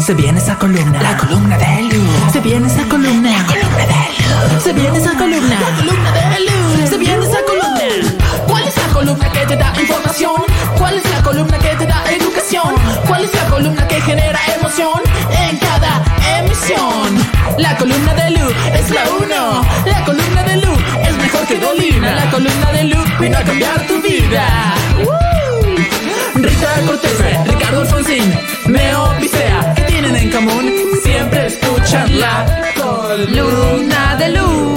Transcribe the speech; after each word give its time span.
Se 0.00 0.14
viene 0.14 0.38
esa 0.38 0.56
columna. 0.56 1.02
La 1.02 1.16
columna 1.16 1.58
de 1.58 1.82
Lu. 1.82 2.02
Se 2.32 2.40
viene 2.40 2.66
esa 2.66 2.84
columna. 2.88 3.30
La 3.30 3.44
columna 3.44 3.86
de 3.86 4.54
Lu. 4.54 4.60
Se 4.62 4.72
viene 4.72 4.98
esa 4.98 5.12
columna. 5.12 5.60
La 5.60 5.76
columna 5.76 6.12
de 6.12 6.40
Lu. 6.40 6.86
Se 6.88 6.98
viene 6.98 7.24
esa 7.26 7.38
columna. 7.46 7.68
¿Cuál 8.46 8.64
es 8.66 8.76
la 8.76 8.88
columna 8.92 9.32
que 9.32 9.46
te 9.46 9.56
da 9.56 9.72
información? 9.80 10.42
¿Cuál 10.78 10.98
es 10.98 11.10
la 11.10 11.22
columna 11.22 11.58
que 11.58 11.76
te 11.76 11.86
da 11.86 12.02
educación? 12.10 12.74
¿Cuál 13.06 13.24
es 13.24 13.34
la 13.34 13.44
columna 13.46 13.86
que 13.88 14.00
genera 14.00 14.38
emoción 14.58 15.00
en 15.30 15.58
cada 15.58 16.02
emisión? 16.38 17.18
La 17.58 17.76
columna 17.76 18.14
de 18.14 18.30
Lu 18.30 18.48
es 18.72 18.90
la 18.90 19.02
uno. 19.10 19.62
La 19.84 20.04
columna 20.04 20.42
de 20.44 20.56
Lu 20.56 20.72
es 21.02 21.16
mejor 21.18 21.46
que 21.46 21.58
Dolina. 21.58 22.14
La 22.14 22.30
columna 22.30 22.72
de 22.72 22.84
Lu 22.84 23.04
vino 23.20 23.36
a 23.36 23.42
cambiar 23.42 23.86
tu 23.86 24.00
vida. 24.00 24.74
Rita 26.42 26.68
Cortés, 26.86 27.44
Ricardo 27.46 27.80
Alfonsín, 27.80 28.32
Meo 28.66 29.14
Picea, 29.20 29.74
¿qué 29.74 29.82
tienen 29.82 30.16
en 30.16 30.30
común? 30.30 30.72
Siempre 31.02 31.46
escuchan 31.46 32.20
la 32.20 32.62
columna 32.76 34.16
de 34.16 34.28
Lu. 34.30 34.76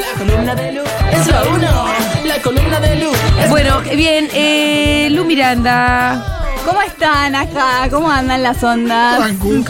La 0.00 0.18
columna 0.18 0.54
de 0.54 0.72
Lu 0.72 0.82
es 1.12 1.26
la 1.26 1.42
uno. 1.44 1.84
La 2.24 2.40
columna 2.42 2.80
de 2.80 2.96
Lu 2.96 3.10
es 3.42 3.50
Bueno, 3.50 3.80
bien, 3.94 4.28
eh, 4.32 5.08
Lu 5.10 5.24
Miranda. 5.24 6.30
¿Cómo 6.64 6.80
están 6.80 7.34
acá? 7.34 7.88
¿Cómo 7.90 8.10
andan 8.10 8.42
las 8.42 8.62
ondas? 8.62 9.18
Trancu. 9.18 9.62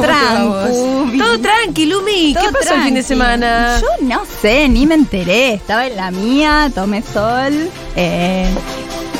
Todo 1.19 1.41
tranqui, 1.41 1.87
Lumi. 1.87 2.34
¿Qué 2.34 2.41
Todo 2.41 2.53
pasó 2.53 2.75
el 2.75 2.83
fin 2.83 2.95
de 2.95 3.03
semana? 3.03 3.80
Yo 3.80 3.89
no 4.06 4.23
sé, 4.41 4.69
ni 4.69 4.87
me 4.87 4.95
enteré. 4.95 5.55
Estaba 5.55 5.87
en 5.89 5.97
la 5.97 6.11
mía, 6.12 6.70
tomé 6.73 7.03
sol. 7.03 7.69
eh, 7.97 8.48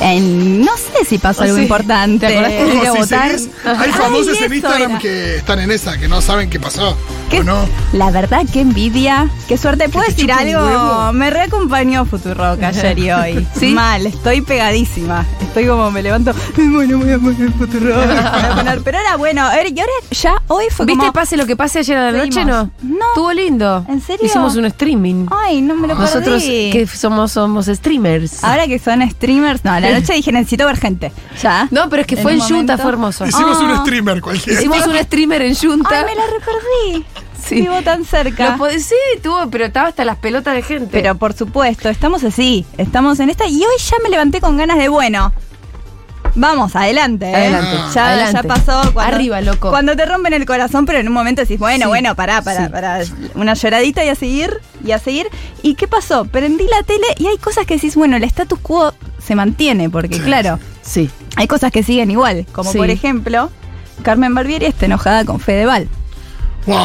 en- 0.01 0.61
no 0.63 0.73
sé 0.77 1.05
si 1.09 1.19
pasó 1.19 1.43
algo 1.43 1.57
sí. 1.57 1.63
importante. 1.63 2.27
¿Te 2.27 2.33
acordaste 2.39 2.65
de 2.65 2.69
Ir 2.71 2.75
ir 2.83 2.87
a 2.87 2.93
Ojo, 2.93 2.95
si 2.95 3.01
votar. 3.15 3.31
seguís, 3.39 3.49
hay 3.65 3.77
Ay, 3.79 3.93
famosos 3.93 4.29
en 4.39 4.45
eso 4.45 4.55
Instagram 4.55 4.91
era. 4.93 4.99
que 5.01 5.37
están 5.37 5.61
en 5.61 5.71
esa, 5.71 5.99
que 5.99 6.09
no 6.09 6.21
saben 6.21 6.51
qué 6.51 6.61
pasó. 6.61 6.97
¿Qué- 7.31 7.41
¿O 7.41 7.45
no? 7.45 7.67
La 7.93 8.11
verdad, 8.11 8.43
qué 8.53 8.61
envidia. 8.61 9.29
Qué 9.49 9.57
suerte. 9.59 9.89
¿Puedo 9.89 10.07
te 10.07 10.13
decir 10.13 10.31
algo? 10.33 11.13
Me 11.13 11.31
reacompañó 11.31 12.05
Futurock 12.05 12.63
ayer 12.63 12.99
y 12.99 13.11
hoy. 13.11 13.47
¿Sí? 13.59 13.73
Mal, 13.73 14.07
estoy 14.07 14.41
pegadísima. 14.41 15.25
Estoy 15.41 15.67
como 15.67 15.91
me 15.91 16.03
levanto. 16.03 16.33
"Ay, 16.57 16.69
Bueno, 16.69 16.99
voy 16.99 17.13
a 17.13 17.19
poner 17.19 17.51
Futurock. 17.53 17.95
voy 18.07 18.17
a 18.17 18.55
poner". 18.57 18.81
Pero 18.83 18.99
era 18.99 19.17
bueno. 19.17 19.43
a 19.43 19.55
ver, 19.57 19.67
Y 19.75 19.81
ahora 19.81 19.93
ya 20.11 20.43
hoy 20.49 20.65
fue 20.71 20.87
¿Viste 20.87 21.01
como. 21.01 21.13
pase 21.13 21.37
lo 21.37 21.47
que 21.47 21.57
pase 21.57 21.81
ayer 21.81 21.97
a 21.97 22.13
la 22.13 22.19
noche, 22.25 22.45
no? 22.45 22.71
No. 22.83 23.09
Estuvo 23.09 23.33
lindo. 23.33 23.85
¿En 23.89 24.01
serio? 24.01 24.27
Hicimos 24.27 24.55
un 24.57 24.65
streaming. 24.67 25.27
Ay, 25.31 25.61
no 25.61 25.75
me 25.75 25.89
lo 25.89 25.95
Nosotros 25.95 26.43
perdí. 26.43 26.71
que 26.71 26.87
somos, 26.87 27.33
somos 27.33 27.67
streamers. 27.67 28.45
Ahora 28.45 28.67
que 28.67 28.79
son 28.79 29.09
streamers, 29.11 29.65
no, 29.65 29.73
a 29.73 29.81
la 29.81 29.91
noche 29.99 30.13
dije 30.15 30.31
necesito 30.33 30.67
ver 30.67 30.77
gente. 30.79 31.13
Ya. 31.43 31.69
No, 31.71 31.89
pero 31.89 32.03
es 32.03 32.07
que 32.07 32.15
En 32.17 32.23
fue 32.23 32.33
en 32.35 32.41
un 32.41 32.49
Junta, 32.49 32.79
fue 32.79 32.91
hermoso. 32.91 33.27
Hicimos 33.27 33.59
Ah. 33.61 33.65
un 33.65 33.77
streamer 33.81 34.21
cualquiera. 34.21 34.61
Hicimos 34.61 34.87
un 34.87 34.97
streamer 35.05 35.43
en 35.43 35.49
Ay, 35.51 35.57
Junta. 35.61 35.91
me 36.05 36.15
la 36.15 36.23
reperdí. 36.27 37.05
Sí. 37.47 37.61
Vivo 37.61 37.83
tan 37.83 38.05
cerca. 38.05 38.57
Lo 38.57 38.71
sí, 38.79 38.95
tuvo, 39.23 39.49
pero 39.51 39.67
estaba 39.67 39.89
hasta 39.89 40.05
las 40.05 40.17
pelotas 40.17 40.55
de 40.55 40.63
gente. 40.63 40.89
Pero 40.91 41.15
por 41.17 41.33
supuesto, 41.35 41.89
estamos 41.89 42.25
así, 42.25 42.65
estamos 42.79 43.21
en 43.21 43.31
esta 43.31 43.47
y 43.47 43.59
hoy 43.63 43.77
ya 43.79 43.97
me 44.03 44.09
levanté 44.09 44.41
con 44.41 44.57
ganas 44.57 44.79
de 44.79 44.89
bueno. 44.89 45.33
Vamos, 46.37 46.75
adelante, 46.75 47.27
¿eh? 47.31 47.35
Adelante, 47.37 47.77
Ya, 47.95 48.09
adelante. 48.09 48.41
ya 48.43 48.43
pasó. 48.43 48.93
Cuando, 48.93 49.15
Arriba, 49.15 49.41
loco. 49.41 49.71
Cuando 49.71 49.95
te 49.95 50.05
rompen 50.05 50.33
el 50.33 50.45
corazón, 50.47 50.85
pero 50.85 50.99
en 50.99 51.07
un 51.07 51.15
momento 51.15 51.43
decís, 51.43 51.61
bueno, 51.61 51.85
Sí, 51.85 51.89
bueno, 51.89 52.17
pará, 52.17 52.43
pará, 52.43 52.67
sí. 52.67 52.73
pará. 52.73 53.01
Una 53.37 53.55
lloradita 53.55 54.05
y 54.05 54.09
a 54.09 54.17
seguir, 54.17 54.59
y 54.85 54.91
a 54.91 54.99
seguir. 54.99 55.29
¿Y 55.63 55.75
qué 55.77 55.87
pasó? 55.87 56.25
Prendí 56.25 56.65
la 56.67 56.83
tele 56.83 57.07
y 57.19 57.29
hay 57.29 57.37
cosas 57.39 57.67
que 57.67 57.75
decís, 57.75 57.95
bueno, 57.95 58.17
el 58.17 58.25
status 58.25 58.59
quo 58.59 58.93
se 59.25 59.37
mantiene, 59.37 59.89
porque 59.91 60.19
claro, 60.19 60.59
sí. 60.83 61.09
hay 61.37 61.47
cosas 61.47 61.71
que 61.71 61.85
siguen 61.85 62.11
igual. 62.11 62.47
Como 62.51 62.73
Sí. 62.73 62.79
por 62.79 62.91
ejemplo, 62.91 63.51
Carmen 64.03 64.35
Barbieri 64.35 64.67
está 64.67 64.87
enojada 64.87 65.25
con 65.25 65.39
Fedeval. 65.39 65.89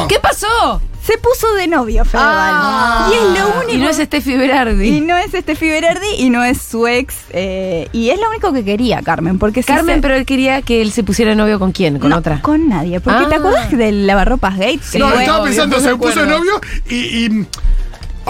¿Qué 0.08 0.18
pasó? 0.20 0.80
Se 1.02 1.16
puso 1.16 1.52
de 1.54 1.66
novio 1.66 2.04
Fedeval. 2.04 2.28
Ah. 2.30 3.10
y 3.10 3.14
es 3.14 3.40
lo 3.40 3.48
único. 3.60 3.72
Y 3.72 3.76
no 3.78 3.88
es 3.88 3.96
Steffi 3.96 4.36
Berardi. 4.36 4.88
Y 4.96 5.00
no 5.00 5.16
es 5.16 5.30
Steffi 5.32 5.68
Berardi 5.70 6.06
y 6.18 6.28
no 6.30 6.44
es 6.44 6.60
su 6.60 6.86
ex. 6.86 7.14
eh, 7.30 7.88
y 7.92 8.10
es 8.10 8.20
lo 8.20 8.28
único 8.28 8.52
que 8.52 8.64
quería 8.64 9.00
Carmen. 9.02 9.38
Porque 9.38 9.62
si 9.62 9.66
Carmen, 9.68 9.96
se- 9.96 10.02
pero 10.02 10.14
él 10.14 10.26
quería 10.26 10.60
que 10.62 10.82
él 10.82 10.92
se 10.92 11.02
pusiera 11.02 11.34
novio 11.34 11.58
con 11.58 11.72
quién, 11.72 11.98
con 11.98 12.10
no, 12.10 12.18
otra. 12.18 12.42
Con 12.42 12.68
nadie. 12.68 13.00
Porque 13.00 13.24
Ah. 13.24 13.28
¿te 13.28 13.34
acuerdas 13.36 13.70
del 13.70 14.06
lavarropas 14.06 14.58
gate? 14.58 14.80
Que 14.92 14.98
No, 14.98 15.08
estaba 15.08 15.38
obvio, 15.38 15.44
pensando, 15.46 15.80
se 15.80 15.96
puso 15.96 16.20
de 16.20 16.26
novio 16.26 16.60
y, 16.88 16.94
y 16.96 17.46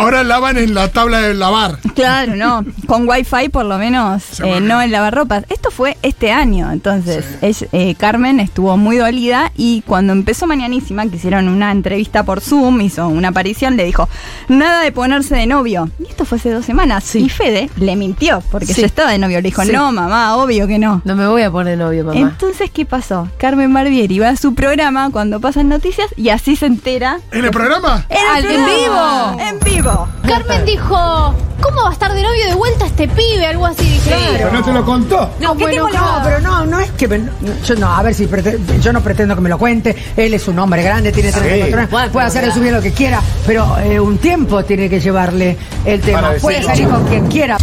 ahora 0.01 0.23
lavan 0.25 0.57
en 0.59 0.75
la 0.75 0.89
tabla 0.89 1.21
de 1.21 1.35
lavar. 1.35 1.79
Claro, 1.95 2.37
no. 2.37 2.65
Con 2.87 3.09
wifi 3.09 3.49
por 3.51 3.65
lo 3.65 3.79
menos, 3.79 4.41
eh, 4.41 4.61
no 4.61 4.81
en 4.83 4.91
lavarropas. 4.93 5.45
Esto 5.49 5.71
fue 5.71 5.97
este 6.03 6.33
año, 6.33 6.71
entonces 6.73 7.25
ella- 7.43 7.67
eh, 7.73 7.95
Carmen 7.97 8.41
estuvo 8.41 8.77
muy 8.77 8.97
dolida 8.97 9.53
y 9.57 9.83
cuando 9.87 10.13
empezó 10.13 10.47
Mañanísima, 10.47 11.07
que 11.07 11.17
hicieron 11.17 11.49
una 11.49 11.71
entrevista 11.71 12.23
por 12.25 12.41
Zoom, 12.41 12.81
hizo 12.81 13.07
una 13.09 13.29
aparición, 13.29 13.77
le 13.77 13.85
dijo, 13.85 14.09
nada 14.49 14.81
de 14.83 14.93
ponerse 14.93 15.35
de 15.37 15.47
novio. 15.47 15.89
Y 15.99 16.05
esto 16.09 16.25
fue 16.25 16.39
hace 16.39 16.51
dos 16.51 16.65
semanas. 16.65 17.15
Y 17.15 17.29
Fede 17.29 17.71
le 17.77 17.97
mintió, 17.97 18.43
porque 18.51 18.67
Sí. 18.75 18.81
ya 18.81 18.87
estaba 18.87 19.11
de 19.13 19.19
novio. 19.19 19.39
Le 19.39 19.49
dijo, 19.49 19.63
Sí. 19.63 19.73
no, 19.73 19.93
mamá, 19.93 20.37
obvio 20.37 20.67
que 20.67 20.79
no. 20.79 21.03
No 21.05 21.15
me 21.17 21.27
voy 21.27 21.43
a 21.43 21.51
poner 21.51 21.79
novio, 21.79 22.05
mamá. 22.05 22.19
Entonces, 22.19 22.71
¿qué 22.71 22.85
pasó? 22.85 23.29
Carmen 23.39 23.73
Barbieri 23.73 24.19
va 24.19 24.31
a 24.31 24.37
su 24.37 24.55
programa 24.55 25.11
cuando 25.11 25.41
pasan 25.41 25.69
noticias 25.69 26.09
y 26.17 26.31
así 26.31 26.57
se 26.57 26.67
entera. 26.67 27.19
¿En 27.33 27.45
el 27.45 27.51
programa? 27.51 28.07
En, 28.09 28.17
el 28.19 28.25
Ah, 28.31 28.39
¿en 28.39 28.45
programa. 28.45 29.37
vivo? 29.37 29.49
En 29.49 29.61
vivo. 29.75 29.90
Carmen 30.27 30.65
dijo, 30.65 31.35
¿cómo 31.61 31.83
va 31.83 31.91
a 31.91 31.93
estar 31.93 32.13
de 32.15 32.23
novio 32.23 32.47
de 32.47 32.55
vuelta 32.55 32.87
este 32.87 33.09
pibe? 33.09 33.47
Algo 33.47 33.67
así 33.67 33.85
dije. 33.85 34.15
Pero 34.37 34.53
no 34.53 34.63
te 34.63 34.73
lo 34.73 34.85
contó. 34.85 35.31
No, 35.41 35.57
¿qué 35.57 35.67
te 35.67 35.81
bueno? 35.81 35.99
No, 36.01 36.21
pero 36.25 36.41
no, 36.41 36.67
no 36.67 36.81
es 36.81 36.91
que. 36.93 37.09
me- 37.09 37.21
yo 37.65 37.75
no, 37.77 37.93
a 37.95 38.03
ver 38.03 38.15
si. 38.15 38.27
prete- 38.27 38.59
yo 38.81 38.93
no 38.93 39.01
pretendo 39.01 39.35
que 39.35 39.41
me 39.41 39.49
lo 39.49 39.59
cuente. 39.59 39.97
Él 40.17 40.35
es 40.35 40.47
un 40.49 40.59
hombre 40.59 40.83
grande, 40.83 41.13
tiene 41.13 41.33
34 41.33 41.79
años. 41.79 41.91
Bueno, 41.91 42.13
puede 42.13 42.27
hacer 42.27 42.45
de 42.45 42.53
su 42.53 42.61
vida 42.61 42.73
lo 42.73 42.83
que 42.83 42.93
quiera, 42.93 43.21
pero 43.47 43.79
eh, 43.79 43.99
un 44.01 44.19
tiempo 44.19 44.65
tiene 44.65 44.89
que 44.89 45.01
llevarle 45.01 45.57
el 45.85 46.01
tema. 46.01 46.21
Para 46.23 46.39
Puede 46.39 46.57
decirlo. 46.61 46.77
salir 46.77 46.89
con 46.89 47.05
quien 47.09 47.27
quiera. 47.29 47.57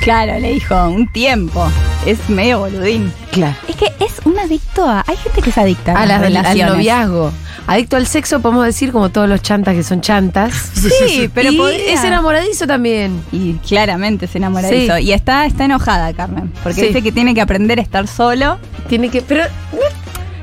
Claro, 0.00 0.38
le 0.38 0.52
dijo, 0.54 0.88
un 0.88 1.06
tiempo. 1.08 1.66
Es 2.06 2.28
medio 2.30 2.60
boludín. 2.60 3.12
Claro. 3.32 3.54
Es 3.68 3.76
que 3.76 3.86
es 4.00 4.20
un 4.24 4.38
adicto 4.38 4.86
a. 4.88 5.04
Hay 5.06 5.16
gente 5.16 5.42
que 5.42 5.50
es 5.50 5.58
adicta 5.58 5.92
a, 5.92 6.02
A 6.02 6.06
las 6.06 6.08
la, 6.08 6.26
al 6.26 6.34
relaciones. 6.34 6.74
noviazgo. 6.74 7.32
Adicto 7.66 7.96
al 7.96 8.06
sexo, 8.06 8.40
podemos 8.40 8.64
decir, 8.64 8.92
como 8.92 9.10
todos 9.10 9.28
los 9.28 9.42
chantas 9.42 9.74
que 9.74 9.82
son 9.82 10.00
chantas. 10.00 10.54
Sí, 10.74 11.28
pero 11.34 11.50
es 11.68 12.02
enamoradizo 12.04 12.66
también. 12.66 13.22
Y 13.32 13.54
claramente 13.54 14.26
se 14.26 14.38
enamora 14.38 14.68
de 14.68 14.78
Sí. 14.78 14.84
eso. 14.86 14.98
Y 14.98 15.12
está, 15.12 15.44
está 15.44 15.64
enojada, 15.66 16.12
Carmen. 16.14 16.50
Porque 16.62 16.80
Sí. 16.80 16.86
dice 16.86 17.02
que 17.02 17.12
tiene 17.12 17.34
que 17.34 17.40
aprender 17.42 17.78
a 17.78 17.82
estar 17.82 18.06
solo. 18.06 18.58
Tiene 18.88 19.10
que. 19.10 19.20
Pero. 19.20 19.44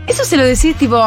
Eso 0.07 0.23
se 0.23 0.37
lo 0.37 0.43
decís, 0.45 0.75
tipo, 0.75 1.01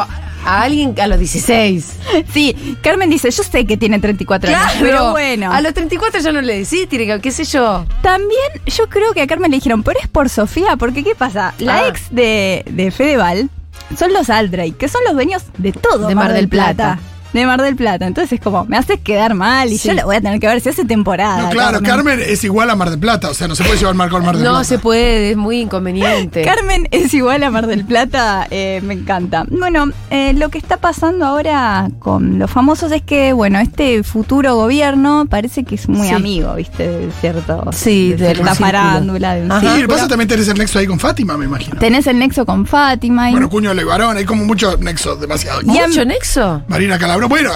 a 0.44 0.62
alguien 0.62 0.94
a 1.00 1.06
los 1.06 1.19
16. 1.19 1.93
Sí, 2.32 2.76
Carmen 2.82 3.10
dice, 3.10 3.31
yo 3.31 3.43
sé 3.43 3.66
que 3.66 3.76
tiene 3.76 3.99
34 3.99 4.49
años, 4.50 4.72
pero 4.81 5.10
bueno. 5.12 5.53
A 5.53 5.60
los 5.60 5.75
34 5.75 6.21
ya 6.21 6.32
no 6.32 6.41
le 6.41 6.59
decís, 6.59 6.88
tiene 6.88 7.06
que, 7.06 7.21
qué 7.21 7.31
sé 7.31 7.44
yo. 7.44 7.84
También 8.03 8.41
yo 8.66 8.88
creo 8.88 9.12
que 9.12 9.22
a 9.22 9.26
Carmen 9.26 9.50
le 9.50 9.56
dijeron, 9.59 9.82
pero 9.82 9.99
es 10.00 10.09
por 10.09 10.28
Sofía, 10.28 10.76
porque 10.76 11.03
¿qué 11.04 11.15
pasa? 11.15 11.54
La 11.59 11.76
Ah. 11.78 11.88
ex 11.88 12.03
de, 12.10 12.65
de 12.71 12.91
Fedeval 12.91 13.50
son 13.97 14.12
los 14.12 14.28
Aldrake, 14.31 14.76
que 14.76 14.88
son 14.88 15.03
los 15.04 15.15
dueños 15.15 15.43
de 15.59 15.72
todo 15.72 16.09
De 16.09 16.15
Mar 16.15 16.32
del 16.32 16.49
Plata. 16.49 16.99
De 17.33 17.44
Mar 17.47 17.61
del 17.62 17.77
Plata. 17.77 18.06
Entonces 18.06 18.33
es 18.33 18.41
como, 18.41 18.65
me 18.65 18.77
haces 18.78 19.00
quedar 19.00 19.34
mal 19.34 19.71
y 19.72 19.78
Sí. 19.78 19.89
yo 19.89 19.94
lo 19.94 20.05
voy 20.05 20.16
a 20.16 20.21
tener 20.21 20.41
que 20.41 20.47
ver 20.47 20.61
si 20.61 20.71
hace 20.71 20.84
temporada. 20.84 21.43
No, 21.43 21.50
claro, 21.50 21.81
Carmen 21.83 22.21
es 22.25 22.43
igual 22.44 22.71
a 22.71 22.77
Mar 22.77 22.91
del 22.91 22.99
Plata. 22.99 23.31
O 23.31 23.34
sea, 23.34 23.49
no 23.49 23.55
se 23.55 23.65
puede 23.65 23.78
llevar 23.78 23.94
mal 23.94 24.09
con 24.11 24.25
Mar 24.25 24.34
del 24.37 24.44
No 24.44 24.50
Plata. 24.53 24.65
se 24.65 24.78
puede, 24.78 25.31
es 25.33 25.37
muy 25.37 25.61
inconveniente. 25.61 26.43
Carmen 26.43 26.88
es 26.91 27.12
igual 27.15 27.43
a 27.43 27.50
Mar 27.50 27.67
del 27.67 27.84
Plata, 27.84 28.47
eh, 28.50 28.81
me 28.84 28.94
encanta. 28.94 29.44
Bueno, 29.50 29.91
eh, 30.11 30.33
lo 30.34 30.49
que 30.49 30.59
está 30.59 30.78
pasando 30.78 31.27
ahora 31.27 31.88
con 31.99 32.38
los 32.38 32.50
famosos 32.50 32.91
es 32.93 33.03
que, 33.03 33.33
bueno, 33.33 33.59
este 33.59 34.03
futuro 34.03 34.55
gobierno 34.56 35.27
parece 35.28 35.65
que 35.65 35.75
es 35.75 35.88
muy 35.88 36.09
Sí. 36.09 36.15
amigo, 36.15 36.55
¿viste? 36.55 36.88
De 36.88 37.11
cierto. 37.21 37.69
Sí, 37.72 38.11
de 38.12 38.17
cierta 38.19 38.34
círculo. 38.37 38.55
farándula, 38.55 39.34
de 39.34 39.43
un. 39.43 39.61
Sí, 39.61 39.87
pasa 39.87 40.09
también 40.09 40.28
tenés 40.28 40.49
el 40.49 40.59
nexo 40.59 40.78
ahí 40.78 40.87
con 40.87 40.99
Fátima, 40.99 41.37
me 41.37 41.44
imagino. 41.44 41.78
Tenés 41.78 42.06
el 42.06 42.19
nexo 42.19 42.47
con 42.47 42.67
Fátima 42.67 43.28
y. 43.28 43.33
Bueno, 43.33 43.49
Cuño 43.50 43.75
Levarón, 43.75 44.17
hay 44.17 44.25
como 44.25 44.44
muchos 44.44 44.78
nexos, 44.81 45.21
demasiado. 45.21 45.61
¿Mucho 45.62 46.05
nexo? 46.05 46.62
Marina 46.69 46.99
Calabró, 47.19 47.29
bueno, 47.29 47.50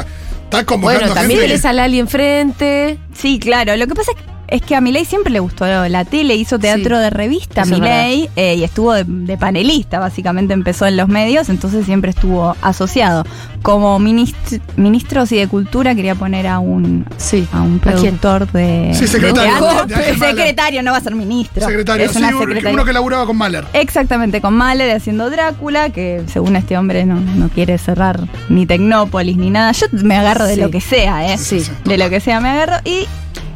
está 0.44 0.64
convocando 0.64 1.00
Bueno, 1.00 1.14
también 1.14 1.40
gente. 1.40 1.54
tenés 1.54 1.64
al 1.64 1.78
Ali 1.78 1.98
enfrente. 1.98 2.98
Sí, 3.14 3.38
claro. 3.38 3.76
Lo 3.76 3.86
que 3.86 3.94
pasa 3.94 4.12
es 4.12 4.16
que, 4.18 4.24
es 4.52 4.62
que 4.62 4.76
a 4.76 4.80
Milei 4.80 5.04
siempre 5.04 5.32
le 5.32 5.40
gustó 5.40 5.66
la 5.66 6.04
tele, 6.04 6.34
hizo 6.36 6.58
teatro 6.58 6.96
Sí, 6.96 7.02
de 7.02 7.10
revista 7.10 7.64
Milei 7.64 8.28
eh, 8.36 8.54
y 8.56 8.64
estuvo 8.64 8.92
de, 8.92 9.04
de 9.06 9.36
panelista, 9.38 9.98
básicamente 9.98 10.52
empezó 10.54 10.86
en 10.86 10.96
los 10.96 11.08
medios, 11.08 11.48
entonces 11.48 11.84
siempre 11.86 12.10
estuvo 12.10 12.54
asociado. 12.62 13.24
Como 13.62 13.98
ministro, 13.98 14.58
ministro 14.76 15.24
sí, 15.26 15.36
de 15.36 15.46
Cultura 15.48 15.94
quería 15.94 16.14
poner 16.16 16.46
a 16.48 16.58
un 16.58 17.06
Sí. 17.16 17.46
a 17.52 17.62
un 17.62 17.78
productor 17.78 18.50
de, 18.52 18.90
Sí, 18.94 19.06
secretario, 19.06 19.54
de 19.54 19.60
teatro. 19.60 19.86
de 19.86 19.94
Ángel 19.94 20.18
Mahler. 20.18 20.36
secretario, 20.36 20.82
no 20.82 20.90
va 20.92 20.96
a 20.98 21.00
ser 21.00 21.14
ministro. 21.14 21.64
Secretario, 21.66 22.06
es 22.06 22.16
una 22.16 22.28
uno- 22.28 22.38
secretaria. 22.40 22.70
uno 22.74 22.84
que 22.84 22.92
laburaba 22.92 23.24
con 23.26 23.36
Mahler. 23.36 23.64
Exactamente, 23.72 24.40
con 24.40 24.54
Mahler 24.54 24.94
haciendo 24.96 25.30
Drácula, 25.30 25.90
que 25.90 26.22
según 26.26 26.56
este 26.56 26.76
hombre 26.76 27.06
no, 27.06 27.20
no 27.20 27.48
quiere 27.50 27.78
cerrar 27.78 28.20
ni 28.48 28.66
Tecnópolis 28.66 29.36
ni 29.36 29.50
nada. 29.50 29.72
Yo 29.72 29.86
me 29.92 30.16
agarro 30.16 30.46
de 30.46 30.56
lo 30.56 30.70
que 30.70 30.80
sea, 30.80 31.32
¿eh? 31.32 31.38
Sí. 31.38 31.62
De 31.84 31.96
lo 31.98 32.10
que 32.10 32.20
sea 32.20 32.40
me 32.40 32.48
agarro. 32.50 32.76
Y 32.84 33.06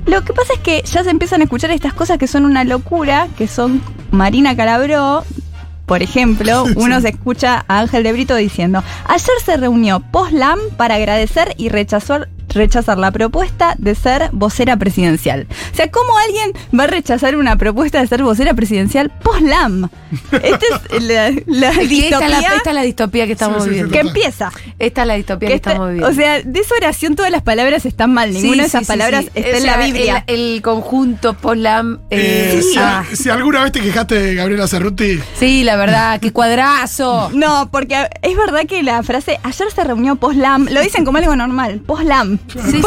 lo 0.06 0.23
que 0.23 0.32
pasa 0.32 0.55
es 0.55 0.61
que 0.61 0.82
ya 0.82 1.05
se 1.05 1.11
empiezan 1.11 1.41
a 1.41 1.44
escuchar 1.44 1.70
estas 1.70 1.94
cosas 1.94 2.19
que 2.19 2.26
son 2.26 2.44
una 2.44 2.64
locura, 2.64 3.29
que 3.37 3.47
son 3.49 3.82
Marina 4.11 4.56
Calabró 4.56 5.25
por 5.87 6.03
ejemplo, 6.03 6.64
uno 6.76 7.00
se 7.00 7.11
escucha 7.11 7.64
a 7.69 7.79
Ángel 7.79 8.03
de 8.03 8.12
Brito 8.12 8.35
diciendo, 8.35 8.82
ayer 9.06 9.37
se 9.44 9.56
reunió 9.56 10.00
post-LAM 10.00 10.58
para 10.76 10.97
agradecer 10.97 11.55
y 11.56 11.69
rechazar 11.69 12.29
rechazar 12.56 12.99
la 12.99 13.11
propuesta 13.12 13.75
de 13.79 13.94
ser 13.94 14.31
vocera 14.32 14.76
presidencial. 14.76 15.47
O 15.73 15.76
sea, 15.76 15.91
¿cómo 15.91 16.11
alguien 16.19 16.53
va 16.79 16.85
a 16.85 16.87
rechazar 16.88 17.37
una 17.37 17.56
propuesta 17.56 18.00
de 18.00 18.06
ser 18.06 18.23
vocera 18.23 18.55
presidencial 18.55 19.11
post-LAM? 19.23 19.88
Esta 20.32 20.67
es 20.97 21.03
la, 21.03 21.31
la 21.47 21.70
Es 21.70 21.88
que 21.88 22.08
esta, 22.08 22.19
distopía 22.20 22.26
es 22.26 22.31
la, 22.50 22.56
esta 22.56 22.70
es 22.70 22.75
la 22.75 22.82
distopía 22.82 23.26
que 23.26 23.32
estamos 23.32 23.64
Sí, 23.64 23.70
sí, 23.70 23.76
sí, 23.76 23.82
viviendo. 23.85 23.93
que 23.93 23.99
empieza. 24.08 24.50
Esta 24.79 25.03
es 25.03 25.06
la 25.06 25.14
distopía 25.14 25.49
Que 25.49 25.53
que, 25.53 25.56
está- 25.56 25.70
estamos 25.73 25.88
viviendo. 25.91 26.11
o 26.11 26.14
sea, 26.14 26.43
de 26.43 26.61
esa 26.61 26.75
oración 26.76 27.14
todas 27.17 27.31
las 27.31 27.43
palabras 27.43 27.87
están 27.87 28.12
mal. 28.12 28.32
Sí, 28.32 28.43
Ninguna 28.43 28.62
de 28.62 28.69
esas 28.69 28.81
sí, 28.82 28.87
palabras 28.87 29.25
sí. 29.25 29.31
está 29.35 29.50
O 29.50 29.56
en 29.59 29.67
la 29.67 29.76
Biblia. 29.79 30.25
El, 30.26 30.55
el 30.56 30.62
conjunto 30.62 31.35
Polam. 31.35 32.00
Eh, 32.11 32.55
Eh, 32.56 32.62
si, 32.62 32.79
ah, 32.79 33.05
si 33.12 33.29
alguna 33.29 33.62
vez 33.62 33.73
te 33.73 33.81
quejaste 33.81 34.14
de 34.14 34.35
Gabriela 34.35 34.67
Cerruti, 34.69 35.20
sí, 35.38 35.62
la 35.64 35.76
verdad, 35.76 36.19
qué 36.20 36.32
cuadrazo. 36.32 37.31
No, 37.35 37.69
porque 37.70 38.09
es 38.23 38.37
verdad 38.37 38.62
que 38.67 38.82
la 38.82 39.02
frase 39.02 39.38
ayer 39.43 39.69
se 39.75 39.85
reunió 39.85 40.17
post-LAM, 40.17 40.69
lo 40.70 40.81
dicen 40.81 41.05
como 41.05 41.19
algo 41.19 41.35
normal, 41.37 41.81
post-LAM. 41.87 42.38
Sí, 42.48 42.81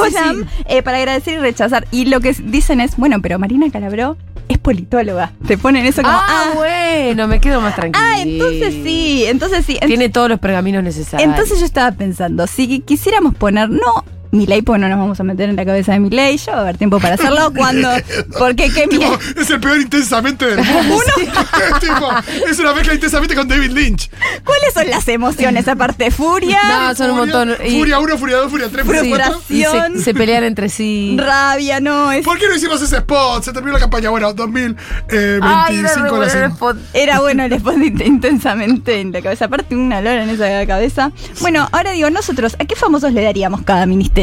eh, 0.65 0.81
para 0.83 0.97
agradecer 0.97 1.35
y 1.35 1.37
rechazar. 1.37 1.87
Y 1.91 2.05
lo 2.05 2.19
que 2.21 2.33
dicen 2.33 2.81
es, 2.81 2.97
bueno, 2.97 3.21
pero 3.21 3.39
Marina 3.39 3.69
Calabró 3.71 4.17
es 4.47 4.57
politóloga. 4.57 5.31
Te 5.47 5.57
ponen 5.57 5.85
eso 5.85 6.01
como, 6.01 6.13
Ah, 6.13 6.25
ah, 6.27 6.51
bueno, 6.55 7.27
me 7.27 7.39
quedo 7.39 7.61
más 7.61 7.75
tranquila. 7.75 8.03
ah, 8.15 8.21
entonces 8.21 8.73
sí, 8.83 9.23
entonces 9.27 9.65
sí. 9.65 9.77
Ent- 9.81 9.87
Tiene 9.87 10.09
todos 10.09 10.29
los 10.29 10.39
pergaminos 10.39 10.83
necesarios. 10.83 11.29
entonces 11.29 11.59
yo 11.59 11.65
estaba 11.65 11.91
pensando, 11.91 12.47
si 12.47 12.79
quisiéramos 12.79 13.35
poner, 13.35 13.69
no 13.69 14.03
Milei, 14.31 14.61
porque 14.61 14.79
no 14.79 14.89
nos 14.89 14.99
vamos 14.99 15.19
a 15.19 15.23
meter 15.23 15.49
en 15.49 15.55
la 15.55 15.65
cabeza 15.65 15.93
de 15.93 15.99
Milei, 15.99 16.37
yo 16.37 16.51
va 16.51 16.59
a 16.59 16.61
haber 16.61 16.77
tiempo 16.77 16.99
para 16.99 17.15
hacerlo 17.15 17.51
cuando, 17.57 17.89
porque 18.37 18.71
qué 18.71 18.87
tipo, 18.87 19.17
es 19.39 19.49
el 19.49 19.59
peor 19.59 19.79
intensamente 19.81 20.45
del 20.45 20.57
mundo. 20.63 21.03
Tipo, 21.79 22.09
es 22.49 22.59
una 22.59 22.73
mezcla 22.73 22.93
intensamente 22.93 23.35
con 23.35 23.47
David 23.47 23.71
Lynch. 23.71 24.09
¿Cuáles 24.43 24.73
son 24.73 24.89
las 24.89 25.07
emociones 25.07 25.67
aparte? 25.67 26.11
Furia, 26.11 26.59
No, 26.67 26.95
son 26.95 27.11
un 27.11 27.17
montón. 27.17 27.55
Y- 27.65 27.77
Furia 27.77 27.99
1, 27.99 28.17
Furia 28.17 28.37
2, 28.37 28.51
Furia 28.51 28.67
3, 28.71 28.85
Furia 28.85 29.01
Sí, 29.01 29.09
4. 29.09 29.41
y 29.49 29.63
se, 29.97 30.03
se 30.03 30.13
pelean 30.13 30.43
entre 30.43 30.69
sí. 30.69 31.15
rabia, 31.19 31.79
no, 31.79 32.11
es 32.11 32.23
¿Por 32.25 32.37
qué 32.37 32.47
no 32.47 32.55
hicimos 32.55 32.81
ese 32.81 32.97
spot? 32.97 33.43
Se 33.43 33.51
terminó 33.53 33.73
la 33.73 33.79
campaña. 33.79 34.09
Bueno, 34.09 34.33
2025 34.33 35.45
Ay, 35.47 35.77
era 35.79 35.93
bueno 35.95 36.23
el 36.23 36.29
hacemos. 36.29 36.53
spot. 36.53 36.77
Era 36.93 37.19
bueno 37.19 37.43
el 37.43 37.53
spot 37.53 37.75
int- 37.75 38.05
intensamente 38.05 38.99
en 39.01 39.11
la 39.11 39.21
cabeza. 39.21 39.45
Aparte, 39.45 39.75
una 39.75 40.01
lora 40.01 40.23
en 40.23 40.29
esa 40.29 40.65
cabeza. 40.67 41.11
Bueno, 41.41 41.67
ahora 41.71 41.91
digo, 41.91 42.09
nosotros, 42.09 42.55
¿a 42.59 42.65
qué 42.65 42.75
famosos 42.75 43.13
le 43.13 43.21
daríamos 43.23 43.61
cada 43.63 43.85
ministerio? 43.85 44.18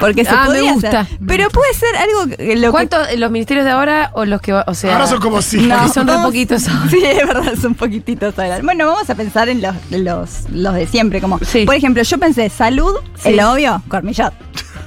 Porque 0.00 0.24
se 0.24 0.30
Ah, 0.30 0.40
me 0.42 0.46
podría 0.46 0.72
gusta. 0.72 1.00
hacer. 1.00 1.18
Pero 1.26 1.48
puede 1.50 1.72
ser 1.74 1.96
algo 1.96 2.36
que 2.36 2.56
lo 2.56 2.68
que- 2.68 2.70
¿Cuántos? 2.70 3.14
¿Los 3.16 3.30
ministerios 3.30 3.64
de 3.64 3.72
ahora 3.72 4.10
o 4.14 4.24
los 4.24 4.40
que 4.40 4.52
va- 4.52 4.64
O 4.66 4.74
sea. 4.74 4.92
Ahora 4.94 5.06
son 5.06 5.20
como 5.20 5.40
cinco. 5.42 5.66
No, 5.74 5.88
son 5.88 6.06
vamos- 6.06 6.26
poquitos. 6.26 6.62
Sí, 6.90 7.02
es 7.04 7.26
verdad, 7.26 7.54
son 7.60 7.74
poquititos 7.74 8.38
ahora. 8.38 8.60
Bueno, 8.62 8.86
vamos 8.86 9.08
a 9.08 9.14
pensar 9.14 9.48
en 9.48 9.62
los, 9.62 9.74
los, 9.90 10.50
los 10.50 10.74
de 10.74 10.86
siempre. 10.86 11.20
Como, 11.20 11.38
Sí. 11.40 11.64
por 11.64 11.74
ejemplo, 11.74 12.02
yo 12.02 12.18
pensé 12.18 12.48
salud, 12.50 12.94
Sí. 13.16 13.30
el 13.30 13.40
obvio, 13.40 13.82
Cormillot. 13.88 14.32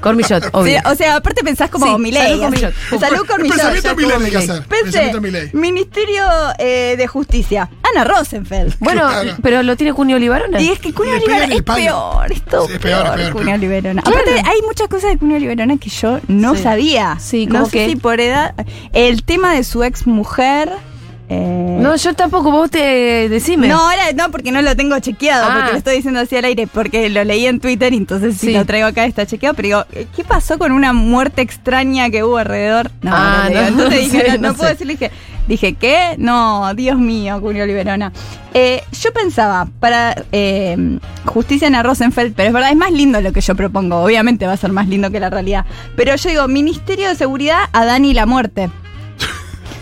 Cormillot, 0.02 0.44
Sí, 0.44 0.50
obvio. 0.54 0.82
o 0.86 0.96
sea, 0.96 1.16
aparte 1.18 1.44
pensás 1.44 1.70
como 1.70 1.86
Sí, 1.86 2.02
Milei. 2.02 2.28
salud. 2.28 2.42
Cormillot. 2.42 2.74
Salud, 3.00 3.26
Cormillot. 3.28 3.56
pensamiento 3.58 3.96
Milei 3.96 4.12
hay 4.18 4.32
que 4.32 4.38
como 4.38 4.54
hacer. 4.54 4.66
Pensé. 4.68 5.50
Ministerio 5.54 6.24
eh, 6.60 6.96
de 6.98 7.08
Justicia, 7.08 7.70
Ana 7.94 8.04
Rosenfeld. 8.04 8.76
Bueno, 8.80 9.08
Claro. 9.08 9.36
pero 9.42 9.64
lo 9.64 9.76
tiene 9.76 9.94
Cunio 9.94 10.18
Olivarona. 10.18 10.60
Y 10.62 10.70
es 10.70 10.80
que 10.80 10.94
Cunio 10.94 11.14
Oliverona 11.16 11.54
es 11.56 11.62
peor, 11.64 12.32
es 12.32 12.44
todo 12.46 12.68
Sí, 12.68 12.74
es 12.74 12.80
peor, 12.80 13.04
peor, 13.04 13.20
es 13.20 13.26
peor, 13.26 13.38
Cunio. 13.38 13.56
Oliverona. 13.56 14.02
Claro. 14.02 14.20
Aparte, 14.22 14.42
hay 14.50 14.62
muchas 14.66 14.88
cosas 14.88 15.12
de 15.12 15.18
Cunio 15.18 15.38
Oliverona 15.38 15.78
que 15.78 15.90
yo 15.90 16.20
no 16.28 16.56
Sí. 16.56 16.64
sabía. 16.64 17.18
Sí, 17.20 17.46
no 17.48 17.54
¿cómo 17.60 17.66
sé 17.70 17.88
si 17.90 17.96
por 17.96 18.20
edad. 18.20 18.54
El 18.94 19.24
tema 19.24 19.54
de 19.54 19.64
su 19.64 19.84
ex 19.84 20.06
mujer. 20.08 20.72
Eh, 21.30 21.78
No, 21.82 21.96
yo 21.96 22.14
tampoco, 22.14 22.52
vos 22.52 22.70
te 22.72 23.28
decime. 23.30 23.68
no, 23.68 23.78
ahora 23.80 24.12
no, 24.16 24.32
porque 24.32 24.52
no 24.52 24.62
lo 24.62 24.76
tengo 24.76 24.98
chequeado, 25.00 25.46
Ah. 25.48 25.54
porque 25.56 25.72
lo 25.72 25.78
estoy 25.78 25.96
diciendo 25.98 26.20
así 26.20 26.36
al 26.36 26.46
aire, 26.46 26.68
porque 26.68 27.10
lo 27.10 27.24
leí 27.24 27.46
en 27.46 27.60
Twitter 27.60 27.94
y 27.94 27.98
entonces 27.98 28.38
si 28.38 28.48
Sí. 28.48 28.54
lo 28.54 28.66
traigo 28.66 28.88
acá 28.88 29.06
está 29.06 29.26
chequeado, 29.26 29.56
pero 29.56 29.68
digo, 29.68 29.86
eh, 29.94 30.08
¿qué 30.16 30.24
pasó 30.24 30.58
con 30.58 30.72
una 30.72 30.94
muerte 30.94 31.42
extraña 31.42 32.10
que 32.10 32.24
hubo 32.24 32.38
alrededor? 32.38 32.92
No, 33.02 33.12
Ah, 33.14 33.50
no, 33.52 33.60
entonces 33.60 34.00
dije, 34.12 34.32
sé, 34.32 34.38
no, 34.40 34.54
puedo 34.54 34.70
decirle, 34.70 34.94
dije, 34.94 35.12
dije, 35.48 35.74
¿qué? 35.74 36.16
No, 36.18 36.74
Dios 36.76 36.98
mío, 36.98 37.40
Julio 37.40 37.64
Oliverona. 37.64 38.12
Eh, 38.54 38.82
yo 39.02 39.14
pensaba, 39.14 39.68
para 39.80 40.16
eh, 40.32 40.98
justicia 41.26 41.68
en 41.68 41.76
a 41.76 41.84
Rosenfeld, 41.84 42.34
pero 42.36 42.48
es 42.48 42.54
verdad, 42.54 42.72
es 42.72 42.76
más 42.78 42.92
lindo 42.92 43.22
lo 43.22 43.32
que 43.32 43.42
yo 43.42 43.54
propongo, 43.56 43.98
obviamente 44.02 44.48
va 44.48 44.54
a 44.54 44.58
ser 44.58 44.72
más 44.72 44.88
lindo 44.88 45.12
que 45.12 45.20
la 45.20 45.30
realidad, 45.30 45.66
pero 45.96 46.16
yo 46.16 46.30
digo, 46.30 46.48
Ministerio 46.48 47.08
de 47.10 47.16
Seguridad 47.16 47.60
a 47.74 47.86
Dani 47.86 48.14
la 48.14 48.26
muerte. 48.26 48.70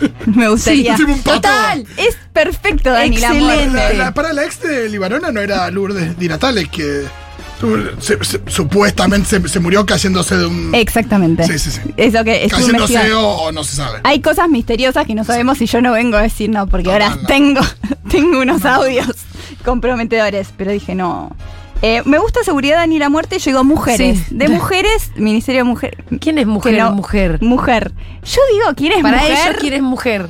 Me 0.26 0.48
gustaría. 0.48 0.94
hicimos 0.94 1.16
un 1.18 1.22
pato. 1.22 1.34
Total, 1.40 1.86
es 1.96 2.16
perfecto 2.32 2.90
Dani 2.90 3.16
Excelente. 3.16 3.44
muerte. 3.68 3.96
La- 3.96 4.04
la- 4.06 4.14
para 4.14 4.32
la 4.32 4.44
ex 4.44 4.60
de 4.60 4.88
Libarona 4.88 5.30
no 5.32 5.40
era 5.40 5.70
Lourdes 5.70 6.18
Di 6.18 6.28
Natale, 6.28 6.66
que 6.68 7.02
su- 7.60 7.90
se- 8.00 8.22
se- 8.24 8.40
supuestamente 8.46 9.28
se, 9.28 9.48
se 9.48 9.60
murió 9.60 9.86
cayéndose 9.86 10.36
de 10.36 10.46
un. 10.46 10.74
Exactamente. 10.74 11.44
Sí, 11.46 11.58
sí, 11.58 11.70
sí. 11.70 11.80
Eso 11.96 12.22
que 12.24 12.46
cayéndose 12.50 13.12
o, 13.14 13.26
o 13.28 13.52
no 13.52 13.64
se 13.64 13.76
sabe. 13.76 14.00
Hay 14.04 14.20
cosas 14.20 14.48
misteriosas 14.50 15.06
que 15.06 15.14
no 15.14 15.24
sabemos 15.24 15.60
y 15.62 15.66
yo 15.66 15.80
no 15.80 15.92
vengo 15.92 16.16
a 16.16 16.22
decir 16.22 16.50
no, 16.50 16.66
porque 16.66 16.90
ahora 16.92 17.10
no, 17.10 17.16
no. 17.22 17.26
tengo, 17.28 17.60
tengo 18.10 18.40
unos 18.40 18.64
audios 18.64 19.08
comprometedores, 19.64 20.48
pero 20.56 20.70
dije 20.72 20.94
no. 20.94 21.34
Eh, 21.82 22.02
me 22.04 22.18
gusta 22.18 22.42
seguridad 22.42 22.76
Dani 22.78 22.98
la 22.98 23.08
muerte, 23.10 23.38
yo 23.38 23.50
digo 23.50 23.64
mujeres. 23.64 24.18
Sí. 24.28 24.34
De 24.34 24.48
mujeres, 24.48 25.12
Ministerio 25.16 25.60
de 25.60 25.64
Mujer. 25.64 26.04
¿Quién 26.20 26.38
es 26.38 26.46
mujer? 26.46 26.78
no- 26.78 26.92
Mujer. 26.92 27.38
Mujer. 27.42 27.92
Yo 28.24 28.40
digo, 28.52 28.74
¿quién 28.76 28.92
es 28.92 29.02
Para 29.02 29.18
mujer? 29.18 29.32
ellos, 29.48 29.56
¿quién 29.60 29.74
es 29.74 29.82
mujer? 29.82 30.26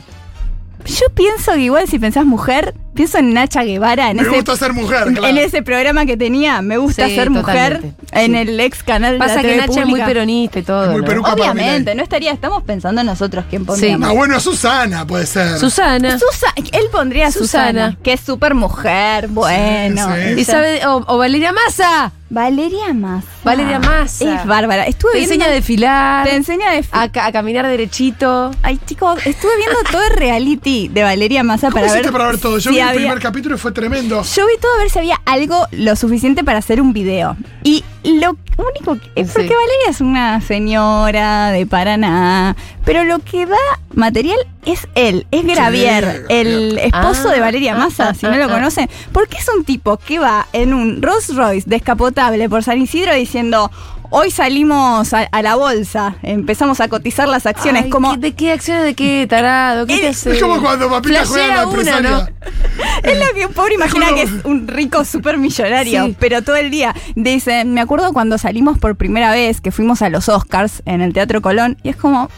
Yo 0.87 1.07
pienso 1.15 1.53
que 1.53 1.61
igual 1.61 1.89
si 1.89 1.99
pensás 1.99 2.25
mujer, 2.27 2.75
pienso 2.97 3.19
en 3.19 3.33
Nacha 3.35 3.63
Guevara, 3.63 4.11
en 4.11 4.17
Me 4.17 4.23
ese 4.23 4.31
gusta 4.33 4.57
ser 4.57 4.73
mujer, 4.73 5.07
en 5.09 5.15
claro. 5.15 5.37
ese 5.39 5.63
programa 5.63 6.05
que 6.07 6.17
tenía, 6.17 6.61
me 6.63 6.79
gusta 6.79 7.07
Sí, 7.07 7.15
ser 7.15 7.31
mujer 7.31 7.75
totalmente. 7.83 8.05
en 8.13 8.33
Sí. 8.33 8.39
el 8.39 8.61
ex 8.61 8.83
canal 8.83 9.13
de 9.13 9.19
Pasa 9.21 9.37
la 9.37 9.43
que 9.43 9.49
TV 9.49 9.67
Nacha 9.67 9.81
es 9.83 9.87
muy 9.87 10.01
peronista 10.03 10.59
y 10.59 10.63
todo. 10.63 10.85
Es 10.85 10.91
muy 11.03 11.15
¿no? 11.15 11.23
Obviamente, 11.23 11.95
no 11.95 12.03
estaría, 12.03 12.33
estamos 12.33 12.65
pensando 12.65 13.05
nosotros 13.05 13.45
quién 13.49 13.63
Ah, 13.63 13.67
pondríamos. 13.67 14.13
bueno, 14.15 14.41
Susana 14.41 15.07
puede 15.07 15.27
ser. 15.27 15.59
Susana. 15.59 16.19
Susa- 16.19 16.53
él 16.73 16.85
pondría 16.91 17.29
a 17.29 17.31
Susana, 17.31 17.69
Susana. 17.91 17.99
que 18.03 18.13
es 18.15 18.21
súper 18.21 18.55
mujer, 18.55 19.29
bueno. 19.29 20.07
sí. 20.15 20.21
¿Y 20.21 20.33
ella- 20.41 20.45
sabe? 20.45 20.87
O, 20.87 21.05
o 21.07 21.19
Valeria 21.19 21.53
Massa. 21.53 22.13
Valeria 22.29 22.93
Massa. 22.93 23.29
Valeria 23.45 23.79
Massa. 23.79 24.41
Es 24.41 24.47
bárbara. 24.47 24.85
Estuve 24.87 25.13
Te 25.13 25.19
viendo, 25.19 25.35
enseña 25.35 25.51
a 25.51 25.55
desfilar. 25.55 26.27
Te 26.27 26.35
enseña 26.35 26.71
a 26.71 26.73
def- 26.73 26.89
a, 26.91 27.09
ca- 27.09 27.27
a 27.27 27.31
caminar 27.31 27.65
derechito. 27.69 28.51
Ay, 28.65 28.81
chicos, 28.85 29.25
estuve 29.25 29.53
viendo 29.59 29.77
todo 29.93 30.03
el 30.03 30.11
reality 30.11 30.89
de 30.89 31.05
Valeria 31.05 31.45
Massa 31.45 31.71
¿Cómo 31.71 31.83
para 31.87 31.93
ver. 31.95 32.11
para 32.11 32.27
ver 32.27 32.39
todo? 32.39 32.59
Yo 32.59 32.71
si 32.71 32.81
el 32.91 32.97
primer 32.97 33.21
capítulo 33.21 33.55
y 33.55 33.59
fue 33.59 33.73
tremendo. 33.73 34.23
Yo 34.23 34.47
vi 34.47 34.55
todo 34.61 34.73
a 34.75 34.79
ver 34.79 34.91
si 34.91 34.99
había 34.99 35.21
algo 35.25 35.67
lo 35.73 35.97
suficiente 35.97 36.45
para 36.45 36.59
hacer 36.59 36.81
un 36.81 36.93
video. 36.93 37.37
Y 37.65 37.85
lo 38.05 38.37
único 38.57 38.95
que. 38.97 39.25
Sí. 39.25 39.31
Porque 39.33 39.49
Valeria 39.55 39.91
es 39.91 40.01
una 40.01 40.41
señora 40.41 41.51
de 41.51 41.67
Paraná. 41.67 42.57
Pero 42.85 43.03
lo 43.05 43.19
que 43.19 43.47
da 43.47 43.57
material 43.95 44.39
es 44.65 44.87
él, 44.95 45.27
es 45.33 45.45
Gravier, 45.45 46.25
el 46.29 46.79
esposo 46.79 47.29
Ah, 47.31 47.33
de 47.33 47.41
Valeria 47.41 47.75
ah, 47.75 47.79
Massa, 47.79 48.09
ah, 48.11 48.15
si 48.15 48.27
no 48.27 48.33
ah, 48.33 48.37
lo 48.37 48.45
ah. 48.45 48.49
conocen. 48.49 48.89
Porque 49.13 49.39
es 49.39 49.47
un 49.49 49.65
tipo 49.65 49.97
que 49.97 50.19
va 50.21 50.47
en 50.53 50.73
un 50.73 51.03
Rolls 51.03 51.35
Royce 51.35 51.69
descapotable 51.69 52.49
por 52.49 52.63
San 52.63 52.81
Isidro 52.81 53.15
diciendo. 53.15 53.71
Hoy 54.09 54.31
salimos 54.31 55.13
a, 55.15 55.23
a 55.33 55.43
la 55.43 55.57
bolsa, 55.57 56.15
empezamos 56.23 56.79
a 56.81 56.87
cotizar 56.87 57.27
las 57.27 57.45
acciones. 57.45 57.85
Ay, 57.87 57.91
como 57.91 58.13
¿qué- 58.15 58.19
¿De 58.21 58.35
qué 58.37 58.53
acciones? 58.53 58.85
¿De 58.85 58.95
qué 58.95 59.27
tarado? 59.29 59.85
¿Qué 59.85 59.97
te 59.99 60.07
Eh, 60.07 60.09
hace? 60.11 60.31
Es 60.37 60.41
como 60.41 60.63
cuando 60.63 60.89
Papita 60.89 61.27
juega 61.27 61.55
a 61.55 61.57
la 61.57 61.67
una. 61.67 62.31
Es 63.03 63.19
lo 63.19 63.35
que 63.35 63.47
un 63.47 63.53
pobre 63.53 63.75
imagina 63.75 64.15
que 64.15 64.23
es 64.23 64.31
un 64.45 64.67
rico 64.69 65.05
súper 65.05 65.39
millonario, 65.39 66.07
Sí. 66.07 66.17
pero 66.19 66.43
todo 66.43 66.57
el 66.57 66.71
día. 66.71 66.95
Dice, 67.15 67.65
me 67.65 67.81
acuerdo 67.81 68.13
cuando 68.13 68.39
salimos 68.39 68.79
por 68.79 68.97
primera 68.97 69.31
vez, 69.33 69.61
que 69.61 69.71
fuimos 69.71 70.03
a 70.03 70.09
los 70.09 70.29
Oscars 70.29 70.83
en 70.87 71.01
el 71.01 71.13
Teatro 71.13 71.41
Colón, 71.43 71.77
y 71.83 71.91
es 71.91 71.97
como... 71.97 72.29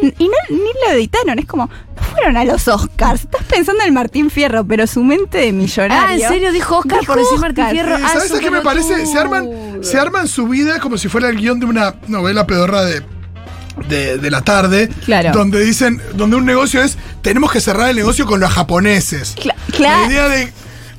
Y 0.00 0.24
no, 0.24 0.34
ni 0.48 0.56
lo 0.86 0.92
editaron, 0.94 1.38
es 1.38 1.44
como, 1.44 1.66
no 1.66 2.02
fueron 2.02 2.38
a 2.38 2.44
los 2.46 2.66
Oscars. 2.66 3.22
Estás 3.24 3.42
pensando 3.44 3.84
en 3.84 3.92
Martín 3.92 4.30
Fierro, 4.30 4.64
pero 4.64 4.86
su 4.86 5.04
mente 5.04 5.38
de 5.38 5.52
millonario. 5.52 6.06
Ah, 6.08 6.14
¿en 6.14 6.20
serio 6.34 6.50
dijo 6.50 6.78
Oscar 6.78 7.00
Dijo 7.00 7.12
por 7.12 7.22
decir 7.22 7.38
Martín. 7.38 7.66
Fierro? 7.70 7.96
Eh, 7.98 8.02
¿Sabes 8.10 8.32
qué 8.40 8.50
me 8.50 8.62
parece? 8.62 9.04
Se 9.04 9.18
arman, 9.18 9.50
se 9.82 9.98
arman 9.98 10.28
su 10.28 10.48
vida 10.48 10.80
como 10.80 10.96
si 10.96 11.08
fuera 11.08 11.28
el 11.28 11.36
guion 11.36 11.60
de 11.60 11.66
una 11.66 11.96
novela 12.08 12.46
pedorra 12.46 12.84
de, 12.84 13.02
de, 13.88 14.18
de 14.18 14.30
la 14.30 14.42
tarde. 14.42 14.88
Claro. 15.04 15.32
Donde 15.32 15.64
dicen, 15.64 16.00
donde 16.14 16.36
un 16.36 16.44
negocio 16.46 16.82
es, 16.82 16.96
tenemos 17.22 17.50
que 17.52 17.60
cerrar 17.60 17.90
el 17.90 17.96
negocio 17.96 18.26
con 18.26 18.40
los 18.40 18.50
japoneses. 18.50 19.36
Cla- 19.36 19.54
La 19.68 19.76
claro. 19.76 20.10
idea 20.10 20.28
de 20.28 20.52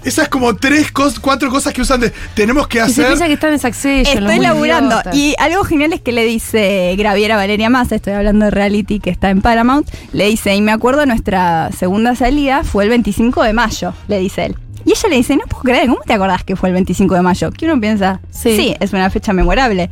esas 0.03 0.27
como 0.27 0.53
tres, 0.57 0.93
cos- 0.93 1.19
cuatro 1.21 1.49
cosas 1.49 1.71
que 1.73 1.81
usan 1.81 2.01
de, 2.01 2.11
tenemos 2.35 2.67
que 2.67 2.79
Y 2.79 2.81
se 2.81 2.85
hacer. 2.91 3.05
piensa 3.07 3.27
que 3.27 3.33
están 3.33 3.53
en 3.53 3.59
Succession. 3.59 4.23
Estoy 4.23 4.39
laburando. 4.39 4.95
idiotas. 4.95 5.15
Y 5.15 5.33
algo 5.39 5.63
genial 5.63 5.93
es 5.93 6.01
que 6.01 6.11
le 6.11 6.25
dice 6.25 6.93
Graviera 6.97 7.37
Valeria 7.37 7.69
Massa, 7.69 7.95
estoy 7.95 8.11
hablando 8.13 8.43
de 8.45 8.51
reality 8.51 8.99
que 8.99 9.09
está 9.09 9.29
en 9.29 9.41
Paramount, 9.41 9.87
le 10.11 10.27
dice, 10.27 10.53
y 10.55 10.61
me 10.61 10.73
acuerdo 10.73 11.05
nuestra 11.05 11.69
segunda 11.77 12.15
salida 12.15 12.63
fue 12.65 12.83
el 12.83 12.89
25 12.89 13.43
de 13.43 13.53
mayo, 13.53 13.93
le 14.09 14.19
dice 14.19 14.47
él. 14.47 14.55
Y 14.85 14.91
ella 14.91 15.07
le 15.09 15.15
dice, 15.15 15.37
no 15.37 15.45
puedo 15.47 15.63
creer, 15.63 15.87
¿cómo 15.87 16.01
te 16.05 16.11
acordás 16.11 16.43
que 16.43 16.57
fue 16.57 16.67
el 16.67 16.73
25 16.73 17.15
de 17.15 17.21
mayo? 17.21 17.49
Que 17.51 17.63
uno 17.71 17.79
piensa, 17.79 18.19
Sí. 18.31 18.57
sí, 18.57 18.75
es 18.81 18.91
una 18.91 19.09
fecha 19.09 19.31
memorable. 19.31 19.89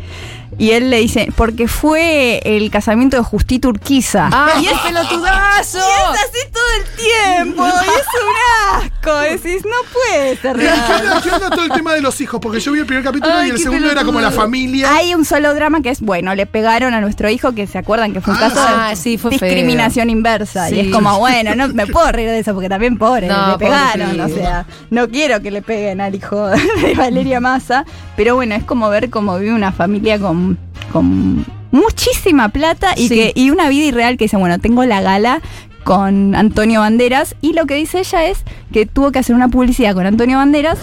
Y 0.58 0.72
él 0.72 0.90
le 0.90 0.98
dice, 1.00 1.30
porque 1.36 1.68
fue 1.68 2.40
el 2.44 2.70
casamiento 2.70 3.18
de 3.18 3.24
Justito 3.24 3.70
Urquiza. 3.70 4.30
¡Ay, 4.32 4.68
es 4.68 4.78
pelotudazo! 4.80 5.78
Y 5.78 6.14
es 6.14 6.20
así 6.22 6.52
todo 6.52 6.64
el 6.78 7.44
tiempo, 7.46 7.66
y 7.66 7.88
es 7.88 8.08
un 8.22 8.86
asco. 8.86 9.18
Decís, 9.32 9.64
no 9.66 9.76
puede 9.92 10.36
ser 10.38 10.56
¿Qué 10.58 10.62
real. 10.64 10.80
onda, 11.02 11.22
qué 11.24 11.30
onda 11.32 11.50
todo 11.50 11.66
el 11.66 11.72
tema 11.72 11.94
de 11.94 12.02
los 12.02 12.20
hijos? 12.22 12.40
Porque 12.42 12.60
yo 12.60 12.74
vi 12.74 12.80
el 12.80 12.86
primer 12.86 13.04
capítulo 13.04 13.34
Ay, 13.34 13.48
y 13.48 13.52
el 13.52 13.58
segundo 13.60 13.90
era 13.90 14.04
como 14.04 14.20
la 14.22 14.30
familia. 14.32 14.94
Hay 14.94 15.16
un 15.16 15.26
solo 15.26 15.54
drama 15.56 15.82
que 15.82 15.90
es, 15.90 16.02
bueno, 16.02 16.36
le 16.36 16.46
pegaron 16.46 16.94
a 16.94 17.02
nuestro 17.02 17.30
hijo, 17.30 17.54
que 17.54 17.66
se 17.66 17.78
acuerdan 17.78 18.14
que 18.14 18.22
fue 18.22 18.34
un 18.34 18.40
Ah, 18.40 18.50
caso 18.50 18.62
ah, 18.68 18.90
de 18.90 18.96
sí, 18.98 19.18
fue 19.18 19.32
feo. 19.32 19.48
discriminación 19.48 20.10
inversa. 20.10 20.68
Sí. 20.68 20.76
Y 20.76 20.80
es 20.82 20.94
como, 20.94 21.18
bueno, 21.18 21.56
no 21.56 21.70
me 21.70 21.88
puedo 21.88 22.12
reír 22.12 22.30
de 22.30 22.40
eso 22.40 22.54
porque 22.54 22.70
también 22.70 22.98
pobre, 22.98 23.28
No, 23.28 23.52
le 23.54 23.58
pegaron. 23.58 24.12
pobre 24.18 24.22
O 24.24 24.28
sea, 24.36 24.66
no 24.90 25.08
quiero 25.10 25.42
que 25.42 25.50
le 25.52 25.62
peguen 25.62 26.02
al 26.02 26.14
hijo 26.14 26.48
de 26.82 26.94
Valeria 26.96 27.40
Massa. 27.40 27.86
Pero 28.16 28.36
bueno, 28.36 28.54
es 28.56 28.64
como 28.64 28.90
ver 28.90 29.10
cómo 29.10 29.40
vive 29.40 29.54
una 29.54 29.72
familia 29.72 30.20
con, 30.20 30.51
con 30.92 31.46
muchísima 31.72 32.50
plata 32.50 32.94
y, 32.96 33.08
Sí. 33.08 33.16
que, 33.16 33.32
y 33.36 33.50
una 33.50 33.70
vida 33.70 33.86
irreal 33.86 34.18
que 34.18 34.26
dice, 34.26 34.38
bueno, 34.38 34.60
tengo 34.60 34.84
la 34.86 35.02
gala 35.02 35.42
con 35.84 36.36
Antonio 36.36 36.82
Banderas 36.82 37.36
y 37.42 37.54
lo 37.54 37.66
que 37.66 37.76
dice 37.76 38.00
ella 38.00 38.26
es 38.26 38.44
que 38.72 38.86
tuvo 38.86 39.12
que 39.12 39.20
hacer 39.20 39.36
una 39.36 39.48
publicidad 39.48 39.96
con 39.96 40.06
Antonio 40.06 40.38
Banderas 40.38 40.80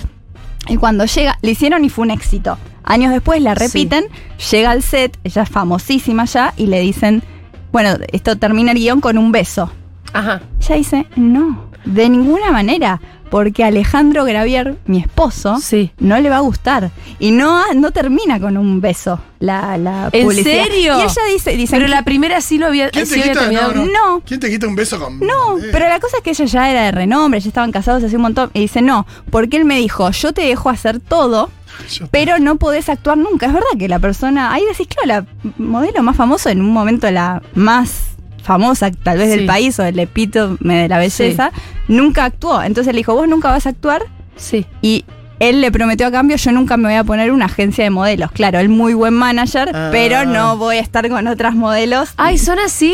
y 0.69 0.77
cuando 0.77 1.05
llega, 1.05 1.39
le 1.43 1.53
hicieron 1.53 1.85
y 1.85 1.89
fue 1.89 2.05
un 2.05 2.11
éxito. 2.11 2.59
Años 2.85 3.13
después 3.13 3.41
la 3.43 3.55
repiten, 3.55 4.07
llega 4.51 4.71
al 4.71 4.83
set, 4.83 5.19
ella 5.25 5.43
es 5.43 5.49
famosísima 5.49 6.25
ya, 6.25 6.55
y 6.57 6.67
le 6.67 6.81
dicen, 6.81 7.23
bueno, 7.71 7.91
esto 8.13 8.37
termina 8.37 8.73
el 8.73 8.79
guion 8.79 9.01
con 9.01 9.19
un 9.19 9.31
beso. 9.31 9.71
Ajá. 10.13 10.41
Ella 10.61 10.75
dice, 10.77 11.07
no, 11.17 11.68
de 11.89 12.09
ninguna 12.09 12.51
manera, 12.53 13.01
porque 13.31 13.63
Alejandro 13.65 14.25
Gravier, 14.25 14.79
mi 14.87 14.99
esposo, 15.01 15.59
Sí. 15.61 15.91
no 15.99 16.19
le 16.19 16.31
va 16.31 16.37
a 16.37 16.41
gustar. 16.41 16.91
Y 17.19 17.31
no, 17.31 17.63
no 17.75 17.91
termina 17.91 18.41
con 18.41 18.57
un 18.57 18.81
beso 18.81 19.21
la, 19.39 19.77
la 19.77 20.09
¿En 20.13 20.23
publicidad. 20.25 20.65
serio? 20.65 20.99
Y 20.99 21.03
ella 21.03 21.23
dice, 21.33 21.51
dice 21.57 21.77
Pero 21.77 21.89
la 21.89 22.03
primera 22.03 22.41
sí 22.41 22.57
lo 22.59 22.67
había, 22.67 22.89
¿Quién 22.91 23.05
sí 23.07 23.15
te 23.15 23.21
había 23.21 23.33
quita? 23.33 23.41
terminado. 23.45 23.75
No, 23.75 23.85
no. 23.85 23.93
No. 24.17 24.23
¿Quién 24.25 24.41
te 24.41 24.49
quita 24.51 24.67
un 24.67 24.75
beso 24.77 24.99
con.? 24.99 25.19
No, 25.21 25.59
eh? 25.59 25.69
pero 25.73 25.89
la 25.89 26.01
cosa 26.01 26.17
es 26.19 26.23
que 26.23 26.31
ella 26.31 26.45
ya 26.47 26.71
era 26.71 26.83
de 26.85 26.91
renombre, 26.93 27.39
ya 27.41 27.49
estaban 27.49 27.71
casados 27.73 28.03
hace 28.03 28.17
un 28.17 28.23
montón. 28.23 28.51
Y 28.55 28.61
dice, 28.61 28.81
no, 28.81 29.07
porque 29.31 29.57
él 29.59 29.65
me 29.67 29.77
dijo, 29.79 30.11
yo 30.11 30.33
te 30.33 30.43
dejo 30.43 30.71
hacer 30.71 30.99
todo, 30.99 31.51
Yo- 31.91 32.07
pero 32.11 32.39
no 32.39 32.57
podés 32.57 32.89
actuar 32.89 33.19
nunca. 33.19 33.47
Es 33.47 33.53
verdad 33.53 33.67
que 33.79 33.89
la 33.89 33.99
persona, 33.99 34.53
ahí 34.55 34.63
decís, 34.71 34.87
claro, 34.89 35.27
la 35.47 35.53
modelo 35.59 36.03
más 36.03 36.17
famosa 36.17 36.51
en 36.51 36.61
un 36.63 36.73
momento 36.73 37.11
la 37.11 37.43
más 37.55 38.05
famosa 38.49 38.91
tal 38.91 39.19
vez 39.19 39.31
Sí. 39.31 39.37
del 39.37 39.47
país 39.47 39.79
o 39.79 39.85
el 39.85 39.99
epítome 39.99 40.83
de 40.83 40.89
la 40.89 40.99
belleza, 40.99 41.53
nunca 41.87 42.25
actuó. 42.25 42.63
Entonces 42.63 42.93
le 42.95 42.99
dijo, 43.01 43.15
vos 43.15 43.29
nunca 43.29 43.51
vas 43.51 43.67
a 43.67 43.69
actuar 43.69 44.03
Sí. 44.37 44.65
y 44.83 45.05
él 45.39 45.61
le 45.61 45.71
prometió 45.71 46.07
a 46.09 46.11
cambio, 46.11 46.37
yo 46.37 46.51
nunca 46.51 46.77
me 46.77 46.89
voy 46.89 46.95
a 46.97 47.05
poner 47.05 47.31
una 47.31 47.45
agencia 47.45 47.85
de 47.85 47.91
modelos. 47.91 48.33
Claro, 48.33 48.59
él 48.59 48.69
muy 48.71 48.93
buen 48.95 49.15
manager, 49.15 49.71
Ah. 49.73 49.91
pero 49.93 50.25
no 50.25 50.57
voy 50.57 50.79
a 50.79 50.81
estar 50.81 51.09
con 51.09 51.29
otras 51.29 51.55
modelos. 51.55 52.09
Ay, 52.17 52.39
son 52.39 52.59
así. 52.59 52.93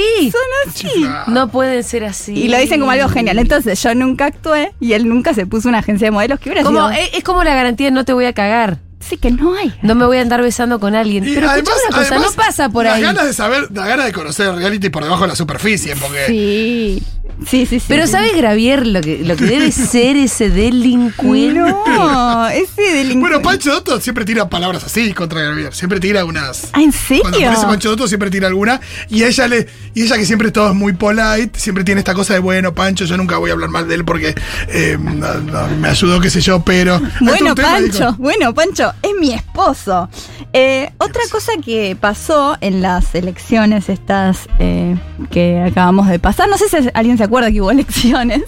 Chiflado. 0.75 1.31
No 1.33 1.49
pueden 1.49 1.83
ser 1.85 2.05
así. 2.05 2.33
Y 2.35 2.49
lo 2.49 2.59
dicen 2.59 2.81
como 2.81 2.91
algo 2.93 3.09
genial. 3.09 3.39
Entonces 3.39 3.83
yo 3.83 3.95
nunca 3.95 4.27
actué 4.27 4.73
y 4.81 4.93
él 4.93 5.09
nunca 5.09 5.33
se 5.35 5.47
puso 5.47 5.69
una 5.71 5.79
agencia 5.79 6.07
de 6.09 6.11
modelos 6.11 6.39
que 6.41 6.51
hubiera 6.51 6.65
Como, 6.65 6.81
sido. 6.91 7.01
es, 7.01 7.15
es 7.15 7.25
como 7.25 7.45
la 7.45 7.55
garantía 7.55 7.87
de 7.87 7.93
no 7.93 8.05
te 8.05 8.13
voy 8.13 8.27
a 8.27 8.33
cagar. 8.35 8.79
Sí, 9.09 9.17
que 9.19 9.31
no 9.31 9.55
hay. 9.55 9.75
No 9.83 9.95
me 9.95 10.07
voy 10.07 10.17
a 10.19 10.23
andar 10.23 10.41
besando 10.43 10.81
con 10.81 10.95
alguien. 10.95 11.29
Y 11.29 11.35
Pero 11.35 11.51
además, 11.51 11.75
una 11.89 11.99
cosa, 11.99 12.15
además, 12.15 12.31
no 12.31 12.43
pasa 12.43 12.69
por 12.71 12.85
las 12.85 12.95
ahí. 12.97 13.03
ganas 13.03 13.27
de 13.27 13.33
saber, 13.35 13.69
las 13.71 13.87
ganas 13.87 14.07
de 14.07 14.13
conocer 14.13 14.49
el 14.49 14.57
reality 14.57 14.89
por 14.89 15.03
debajo 15.05 15.23
de 15.23 15.29
la 15.29 15.37
superficie, 15.37 15.95
porque. 15.97 16.27
Sí. 16.27 17.03
Sí, 17.49 17.67
sí, 17.67 17.79
sí. 17.81 17.87
Pero 17.89 18.07
sí. 18.07 18.13
¿sabes 18.13 18.37
Gravier 18.37 18.87
lo 18.87 19.01
que, 19.01 19.19
lo 19.25 19.37
que 19.37 19.45
debe 19.45 19.71
ser 19.73 20.17
ese 20.17 20.51
delincuente? 20.51 21.59
No, 21.61 22.49
ese 22.49 22.83
delincuente. 22.83 23.19
Bueno, 23.19 23.43
Pancho 23.43 23.73
Dotto 23.73 24.01
siempre 24.01 24.25
tira 24.25 24.49
palabras 24.49 24.85
así 24.85 25.13
contra 25.13 25.43
Gravier. 25.43 25.75
Siempre 25.75 26.01
tira 26.01 26.25
unas. 26.25 26.69
Ah, 26.73 26.81
¿en 26.83 26.93
Cuando 27.21 27.39
serio? 27.39 27.49
aparece 27.49 27.67
Pancho 27.67 27.91
Dotto 27.91 28.09
siempre 28.09 28.31
tira 28.31 28.47
alguna. 28.49 28.81
Y 29.09 29.23
a 29.23 29.29
ella 29.29 29.49
le. 29.49 29.67
Y 29.95 30.03
ella 30.03 30.17
que 30.17 30.27
siempre 30.27 30.51
todo 30.51 30.69
es 30.69 30.75
muy 30.75 30.93
polite, 30.95 31.59
siempre 31.59 31.85
tiene 31.85 32.01
esta 32.01 32.15
cosa 32.15 32.35
de 32.35 32.41
bueno, 32.41 32.75
Pancho, 32.75 33.05
yo 33.05 33.17
nunca 33.17 33.37
voy 33.39 33.51
a 33.51 33.53
hablar 33.55 33.71
mal 33.71 33.87
de 33.89 33.95
él 33.95 34.05
porque 34.05 34.35
eh, 34.69 34.97
no- 35.01 35.35
no, 35.35 35.69
me 35.79 35.89
ayudó, 35.89 36.21
qué 36.21 36.31
sé 36.31 36.41
yo, 36.41 36.63
pero. 36.65 37.01
Bueno, 37.21 37.55
Pancho, 37.55 37.99
digo, 37.99 38.15
bueno, 38.19 38.55
Pancho, 38.55 38.93
es 39.03 39.11
mi 39.21 39.33
esposo. 39.33 40.09
Eh, 40.53 40.93
otra 40.99 41.23
cosa 41.31 41.53
que 41.65 41.97
pasó 42.01 42.57
en 42.61 42.83
las 42.83 43.15
elecciones 43.15 43.89
estas 43.89 44.49
eh, 44.59 44.97
que 45.31 45.61
acabamos 45.61 46.09
de 46.09 46.19
pasar, 46.19 46.49
no 46.49 46.59
sé 46.59 46.69
si 46.69 46.89
alguien 46.95 47.19
se 47.19 47.25
acuerda 47.25 47.51
que 47.51 47.61
hubo 47.61 47.71
elecciones. 47.73 48.43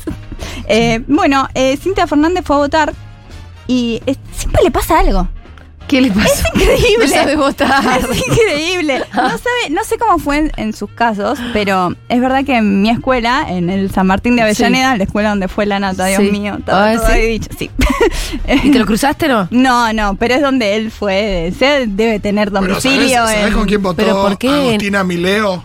Eh, 0.69 1.03
bueno, 1.07 1.49
eh, 1.55 1.77
Cintia 1.77 2.07
Fernández 2.07 2.45
fue 2.45 2.57
a 2.57 2.59
votar 2.61 2.95
y 3.67 4.03
siempre 4.33 4.63
le 4.63 4.71
pasa 4.71 4.99
algo. 4.99 5.29
¿Qué 5.89 6.01
le 6.01 6.11
pasa? 6.11 6.49
Es 6.55 6.61
increíble. 6.63 7.07
No 7.07 7.13
sabe 7.13 7.37
votar. 7.37 8.01
Es 8.11 8.27
increíble. 8.27 9.03
No, 9.15 9.29
sabe, 9.29 9.71
no 9.71 9.85
sé 9.85 9.99
cómo 9.99 10.19
fue 10.19 10.39
en, 10.39 10.53
en 10.57 10.73
sus 10.73 10.91
casos, 10.91 11.39
pero 11.53 11.95
es 12.09 12.21
verdad 12.21 12.45
que 12.45 12.57
en 12.57 12.83
mi 12.83 12.91
escuela, 12.91 13.47
en 13.49 13.71
el 13.71 13.91
San 13.93 14.07
Martín 14.07 14.35
de 14.37 14.43
Avellaneda, 14.43 14.97
la 14.97 15.05
escuela 15.05 15.29
donde 15.31 15.49
fue 15.49 15.65
la 15.67 15.79
nata, 15.79 16.07
Dios 16.07 16.21
Sí. 16.23 16.31
mío, 16.31 16.59
todo, 16.67 16.77
Ah, 16.77 16.95
todo 16.97 17.07
¿sí? 17.13 17.21
dicho, 17.21 17.51
sí. 17.57 17.71
¿Y 18.65 18.71
te 18.71 18.79
lo 18.79 18.87
cruzaste 18.87 19.29
no? 19.29 19.47
No, 19.51 19.93
no, 19.93 20.17
pero 20.17 20.35
es 20.35 20.43
donde 20.43 20.77
él 20.77 20.91
fue. 20.91 21.53
Se 21.59 21.87
debe 21.87 22.19
tener 22.21 22.51
Bueno, 22.51 22.69
¿sabés, 22.81 22.85
domicilio. 22.85 23.17
sabés 23.27 23.47
en- 23.47 23.53
con 23.53 23.67
quién 23.67 23.83
votó 23.83 23.97
¿Pero 23.97 24.23
por 24.23 24.39
qué? 24.39 24.49
Agustina 24.51 25.05
Mileo? 25.05 25.65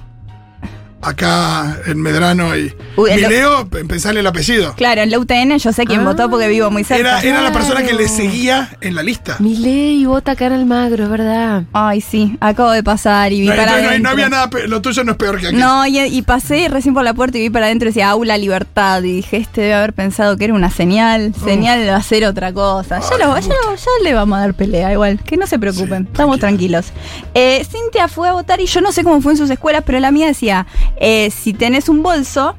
Acá 1.02 1.78
en 1.88 2.00
Medrano 2.02 2.56
y. 2.56 2.74
Uy, 2.96 3.10
en 3.12 3.22
lo- 3.22 3.28
Mileo, 3.30 3.68
pensale 3.70 4.20
el 4.20 4.28
apellido. 4.28 4.76
Claro, 4.76 5.02
en 5.02 5.10
la 5.10 5.18
UTN 5.20 5.58
yo 5.58 5.72
sé 5.74 5.86
quién 5.86 6.02
Ah. 6.02 6.04
votó 6.06 6.30
porque 6.30 6.48
vivo 6.48 6.70
muy 6.70 6.84
cerca. 6.84 7.20
Era, 7.20 7.22
era 7.22 7.42
la 7.42 7.52
persona 7.52 7.84
que 7.84 7.94
le 7.94 8.08
seguía 8.08 8.70
en 8.82 8.96
la 8.96 9.02
lista. 9.04 9.38
Mi 9.40 9.56
ley 9.58 10.06
vota 10.06 10.36
cara 10.36 10.56
al 10.56 10.66
magro, 10.66 11.04
es 11.06 11.10
verdad. 11.10 11.64
Ay, 11.74 12.02
sí, 12.02 12.38
acabo 12.40 12.72
de 12.72 12.84
pasar 12.84 13.32
y 13.34 13.42
vi 13.42 13.48
No, 13.48 13.56
para 13.56 13.82
no, 13.82 14.00
no 14.00 14.10
había 14.10 14.30
nada, 14.30 14.50
lo 14.68 14.82
tuyo 14.82 15.04
no 15.04 15.14
es 15.14 15.18
peor 15.18 15.40
que 15.40 15.48
aquí. 15.48 15.56
No, 15.56 15.88
y, 15.88 16.00
y 16.00 16.22
pasé 16.22 16.68
recién 16.70 16.94
por 16.94 17.04
la 17.04 17.14
puerta 17.14 17.38
y 17.38 17.42
vi 17.42 17.50
para 17.50 17.66
adentro 17.68 17.88
y 17.88 17.92
decía 17.92 18.10
aula 18.10 18.38
libertad. 18.38 19.02
Y 19.04 19.14
dije, 19.18 19.38
este 19.38 19.62
debe 19.62 19.74
haber 19.74 19.94
pensado 19.94 20.38
que 20.38 20.46
era 20.46 20.54
una 20.54 20.70
señal. 20.70 21.34
Señal 21.44 21.80
de 21.80 21.90
hacer 21.90 22.26
otra 22.26 22.54
cosa. 22.54 23.00
Ya, 23.00 23.18
lo- 23.26 23.40
ya, 23.40 23.48
lo- 23.48 23.76
ya 23.76 23.92
le 24.04 24.14
vamos 24.14 24.38
a 24.38 24.42
dar 24.42 24.54
pelea 24.54 24.92
igual. 24.94 25.20
Que 25.24 25.38
no 25.38 25.48
se 25.48 25.58
preocupen. 25.58 26.04
Sí, 26.04 26.10
Estamos 26.12 26.40
tranquilos. 26.40 26.88
Eh, 27.34 27.66
Cintia 27.70 28.08
fue 28.08 28.30
a 28.30 28.34
votar 28.34 28.60
y 28.62 28.66
yo 28.68 28.82
no 28.82 28.92
sé 28.92 29.04
cómo 29.04 29.20
fue 29.22 29.32
en 29.34 29.38
sus 29.38 29.50
escuelas, 29.50 29.84
pero 29.86 30.00
la 30.00 30.12
mía 30.12 30.28
decía: 30.28 30.68
eh, 30.98 31.30
si 31.32 31.54
tenés 31.54 31.90
un 31.90 32.04
bolso. 32.04 32.56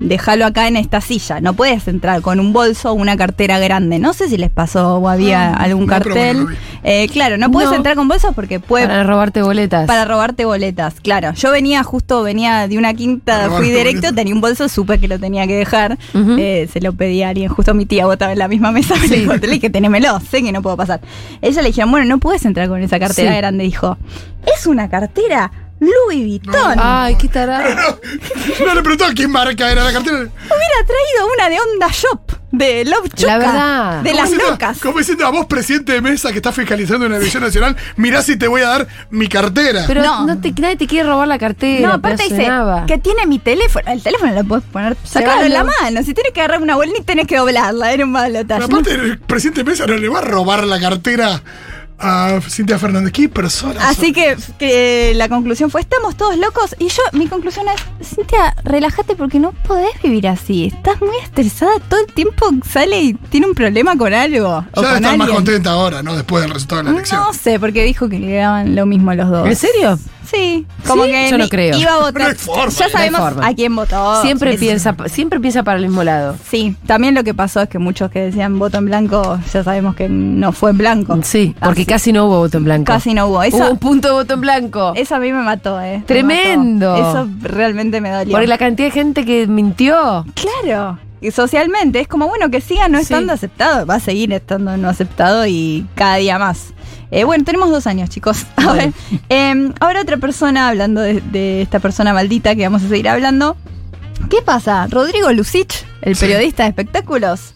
Déjalo 0.00 0.46
acá 0.46 0.68
en 0.68 0.76
esta 0.76 1.00
silla. 1.00 1.40
No 1.40 1.54
puedes 1.54 1.88
entrar 1.88 2.22
con 2.22 2.38
un 2.38 2.52
bolso 2.52 2.92
o 2.92 2.94
una 2.94 3.16
cartera 3.16 3.58
grande. 3.58 3.98
No 3.98 4.12
sé 4.12 4.28
si 4.28 4.36
les 4.38 4.48
pasó 4.48 4.98
o 4.98 5.08
había 5.08 5.48
Ah, 5.50 5.54
algún 5.64 5.86
no, 5.86 5.92
cartel. 5.92 6.36
bueno. 6.44 6.56
Eh, 6.84 7.08
claro, 7.08 7.36
no 7.36 7.50
puedes 7.50 7.70
No. 7.70 7.74
entrar 7.74 7.96
con 7.96 8.06
bolsos 8.06 8.32
porque 8.32 8.60
puede 8.60 8.86
Para 8.86 9.02
robarte 9.02 9.42
boletas. 9.42 9.88
para 9.88 10.04
robarte 10.04 10.44
boletas, 10.44 11.00
claro. 11.00 11.32
Yo 11.34 11.50
venía 11.50 11.82
justo, 11.82 12.22
venía 12.22 12.68
de 12.68 12.78
una 12.78 12.94
quinta, 12.94 13.50
fui 13.50 13.70
directo, 13.70 13.88
boletas. 14.02 14.14
tenía 14.14 14.34
un 14.36 14.40
bolso, 14.40 14.68
supe 14.68 15.00
que 15.00 15.08
lo 15.08 15.18
tenía 15.18 15.48
que 15.48 15.56
dejar. 15.56 15.98
Eh, 16.14 16.68
se 16.72 16.80
lo 16.80 16.92
pedí 16.92 17.24
a 17.24 17.30
alguien, 17.30 17.48
justo 17.48 17.74
mi 17.74 17.84
tía 17.84 18.06
votaba 18.06 18.30
en 18.30 18.38
la 18.38 18.46
misma 18.46 18.70
mesa, 18.70 18.94
me 18.94 19.08
Sí. 19.08 19.26
le 19.26 19.48
dije, 19.48 19.68
tenémelo, 19.68 20.20
sé 20.20 20.44
que 20.44 20.52
no 20.52 20.62
puedo 20.62 20.76
pasar. 20.76 21.00
Ella 21.42 21.60
le 21.60 21.68
dijeron, 21.70 21.90
bueno, 21.90 22.06
no 22.06 22.18
puedes 22.18 22.44
entrar 22.44 22.68
con 22.68 22.80
esa 22.80 23.00
cartera 23.00 23.32
Sí. 23.32 23.36
grande. 23.36 23.64
Dijo, 23.64 23.98
es 24.56 24.64
una 24.68 24.88
cartera 24.88 25.50
Louis 25.80 26.26
Vuitton. 26.42 26.76
Ay, 26.78 27.16
qué 27.16 27.28
tarado. 27.28 28.00
No 28.66 28.74
le 28.74 28.82
preguntó 28.82 29.04
qué 29.14 29.28
marca 29.28 29.70
era 29.70 29.84
la 29.84 29.92
cartera. 29.92 30.16
Hubiera 30.16 30.30
traído 30.86 31.28
una 31.36 31.48
de 31.48 31.56
Onda 31.60 31.88
Shop, 31.92 32.20
de 32.50 32.84
Love 32.84 33.08
Chuca, 33.14 33.26
La 33.26 33.38
verdad. 33.38 34.02
de 34.02 34.12
las 34.14 34.24
diciendo- 34.30 34.50
locas. 34.50 34.78
Como 34.80 34.98
diciendo 34.98 35.26
a 35.26 35.30
vos, 35.30 35.46
presidente 35.46 35.92
de 35.92 36.00
mesa 36.00 36.30
que 36.32 36.38
está 36.38 36.50
fiscalizando 36.50 37.06
una 37.06 37.18
edición 37.18 37.44
nacional, 37.44 37.76
mirá 37.96 38.22
si 38.22 38.36
te 38.36 38.48
voy 38.48 38.62
a 38.62 38.68
dar 38.68 38.88
mi 39.10 39.28
cartera. 39.28 39.84
Pero 39.86 40.02
No. 40.02 40.26
no. 40.26 40.40
te, 40.40 40.52
nadie 40.60 40.76
te 40.76 40.86
quiere 40.88 41.08
robar 41.08 41.28
la 41.28 41.38
cartera. 41.38 41.86
No, 41.88 41.94
aparte 41.94 42.24
dice 42.24 42.48
que 42.88 42.98
tiene 42.98 43.26
mi 43.26 43.38
teléfono. 43.38 43.88
El 43.90 44.02
teléfono 44.02 44.32
lo 44.32 44.44
puedes 44.44 44.64
poner, 44.64 44.96
sacarlo 45.04 45.44
en 45.44 45.52
la 45.52 45.62
mano. 45.64 46.02
Si 46.02 46.12
tienes 46.12 46.32
que 46.32 46.40
agarrar 46.40 46.60
una 46.62 46.74
bolsa, 46.74 46.92
ni 46.98 47.04
tenés 47.04 47.26
que 47.28 47.36
doblarla. 47.36 47.92
Era 47.92 48.04
un 48.04 48.12
balotaje. 48.12 48.62
Pero 48.66 48.78
aparte, 48.78 48.94
el 48.94 49.18
presidente 49.20 49.62
de 49.62 49.70
mesa 49.70 49.86
no 49.86 49.96
le 49.96 50.08
va 50.08 50.18
a 50.18 50.22
robar 50.22 50.64
la 50.64 50.80
cartera 50.80 51.40
a 51.98 52.40
Cintia 52.48 52.78
Fernández. 52.78 53.12
¿Qué 53.12 53.28
persona? 53.28 53.88
Así 53.88 54.12
que, 54.12 54.36
que 54.58 55.12
la 55.14 55.28
conclusión 55.28 55.70
fue, 55.70 55.80
estamos 55.80 56.16
todos 56.16 56.36
locos. 56.36 56.76
Y 56.78 56.88
yo, 56.88 57.02
mi 57.12 57.26
conclusión 57.26 57.66
es, 57.68 58.06
Cintia, 58.06 58.54
relájate 58.64 59.16
porque 59.16 59.38
no 59.38 59.52
podés 59.52 60.00
vivir 60.02 60.28
así. 60.28 60.66
Estás 60.66 61.00
muy 61.00 61.16
estresada, 61.22 61.72
todo 61.88 62.00
el 62.00 62.12
tiempo 62.12 62.46
sale 62.68 63.00
y 63.00 63.14
tiene 63.14 63.46
un 63.46 63.54
problema 63.54 63.96
con 63.96 64.14
algo. 64.14 64.48
o 64.48 64.62
Ya 64.62 64.74
con 64.74 64.84
debe 64.84 64.96
estar 64.96 65.18
más 65.18 65.30
contenta 65.30 65.70
ahora, 65.70 66.02
¿no? 66.02 66.14
Después 66.14 66.42
del 66.42 66.52
resultado 66.52 66.82
de 66.82 66.84
la 66.84 66.90
elección. 66.96 67.20
No 67.20 67.32
sé, 67.32 67.58
porque 67.58 67.84
dijo 67.84 68.08
que 68.08 68.18
le 68.18 68.34
daban 68.34 68.74
lo 68.74 68.86
mismo 68.86 69.10
a 69.10 69.14
los 69.14 69.30
dos. 69.30 69.48
¿En 69.48 69.56
serio? 69.56 69.98
Sí, 70.30 70.66
como 70.86 71.04
¿Sí? 71.04 71.10
que 71.10 71.30
Yo 71.30 71.38
no 71.38 71.48
creo. 71.48 71.76
iba 71.78 71.94
a 71.94 71.98
votar. 72.00 72.36
ya 72.36 72.54
no 72.54 72.62
hay 72.64 72.70
sabemos 72.90 73.32
a 73.42 73.54
quién 73.54 73.74
votó. 73.74 74.20
siempre 74.22 74.54
Es- 74.54 74.60
piensa, 74.60 74.94
siempre 75.06 75.40
piensa 75.40 75.62
para 75.62 75.78
el 75.78 75.86
mismo 75.86 76.04
lado. 76.04 76.36
Sí, 76.50 76.76
también 76.86 77.14
lo 77.14 77.24
que 77.24 77.32
pasó 77.34 77.62
es 77.62 77.68
que 77.68 77.78
muchos 77.78 78.10
que 78.10 78.20
decían 78.20 78.58
voto 78.58 78.78
en 78.78 78.86
blanco, 78.86 79.38
ya 79.52 79.64
sabemos 79.64 79.94
que 79.94 80.08
no 80.08 80.52
fue 80.52 80.70
en 80.72 80.78
blanco. 80.78 81.18
Sí, 81.22 81.54
porque 81.60 81.82
Así- 81.82 81.86
casi 81.86 82.12
no 82.12 82.26
hubo 82.26 82.38
voto 82.40 82.58
en 82.58 82.64
blanco. 82.64 82.84
casi 82.92 83.14
no 83.14 83.26
hubo. 83.28 83.42
Eso, 83.42 83.56
Hubo 83.56 83.70
un 83.70 83.78
punto 83.78 84.08
de 84.08 84.14
voto 84.14 84.34
en 84.34 84.40
blanco. 84.42 84.92
eso 84.96 85.14
a 85.14 85.18
mí 85.18 85.32
me 85.32 85.42
mató, 85.42 85.80
eh. 85.80 85.98
Me 85.98 86.04
Tremendo. 86.04 86.92
mató. 86.92 87.10
Eso 87.10 87.28
realmente 87.42 88.00
me 88.00 88.10
dolió. 88.10 88.32
Por 88.36 88.46
la 88.46 88.58
cantidad 88.58 88.88
de 88.88 88.92
gente 88.92 89.24
que 89.24 89.46
mintió. 89.46 90.26
Claro. 90.34 90.98
Y 91.20 91.32
socialmente 91.32 91.98
es 92.00 92.06
como, 92.06 92.28
bueno, 92.28 92.48
que 92.48 92.60
siga 92.60 92.88
no 92.88 92.98
Sí. 92.98 93.04
estando 93.04 93.32
aceptado, 93.32 93.84
va 93.86 93.96
a 93.96 94.00
seguir 94.00 94.32
estando 94.32 94.76
no 94.76 94.88
aceptado 94.88 95.46
y 95.46 95.84
cada 95.96 96.16
día 96.16 96.38
más. 96.38 96.72
Eh, 97.10 97.24
bueno, 97.24 97.44
tenemos 97.44 97.70
dos 97.70 97.86
años, 97.86 98.10
chicos. 98.10 98.44
A 98.56 98.72
ver, 98.72 98.92
eh, 99.28 99.72
ahora 99.80 100.02
otra 100.02 100.16
persona, 100.18 100.68
hablando 100.68 101.00
de, 101.00 101.20
de 101.20 101.62
esta 101.62 101.78
persona 101.80 102.12
maldita 102.12 102.54
que 102.54 102.64
vamos 102.64 102.82
a 102.84 102.88
seguir 102.88 103.08
hablando. 103.08 103.56
¿Qué 104.30 104.42
pasa? 104.42 104.86
Rodrigo 104.90 105.32
Lucich, 105.32 105.84
el 106.02 106.16
periodista 106.16 106.64
de 106.64 106.70
espectáculos, 106.70 107.54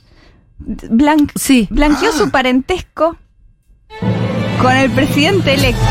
Sí. 1.34 1.66
blanqueó 1.70 2.10
Ah. 2.10 2.16
su 2.16 2.30
parentesco 2.30 3.16
con 4.60 4.72
el 4.76 4.90
presidente 4.90 5.54
electo. 5.54 5.82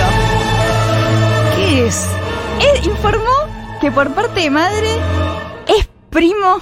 ¿Qué 1.55 1.87
es? 1.87 2.05
Él 2.59 2.89
informó 2.89 3.31
que 3.81 3.91
por 3.91 4.11
parte 4.13 4.41
de 4.41 4.49
madre 4.49 4.87
es 5.67 5.87
primo 6.09 6.59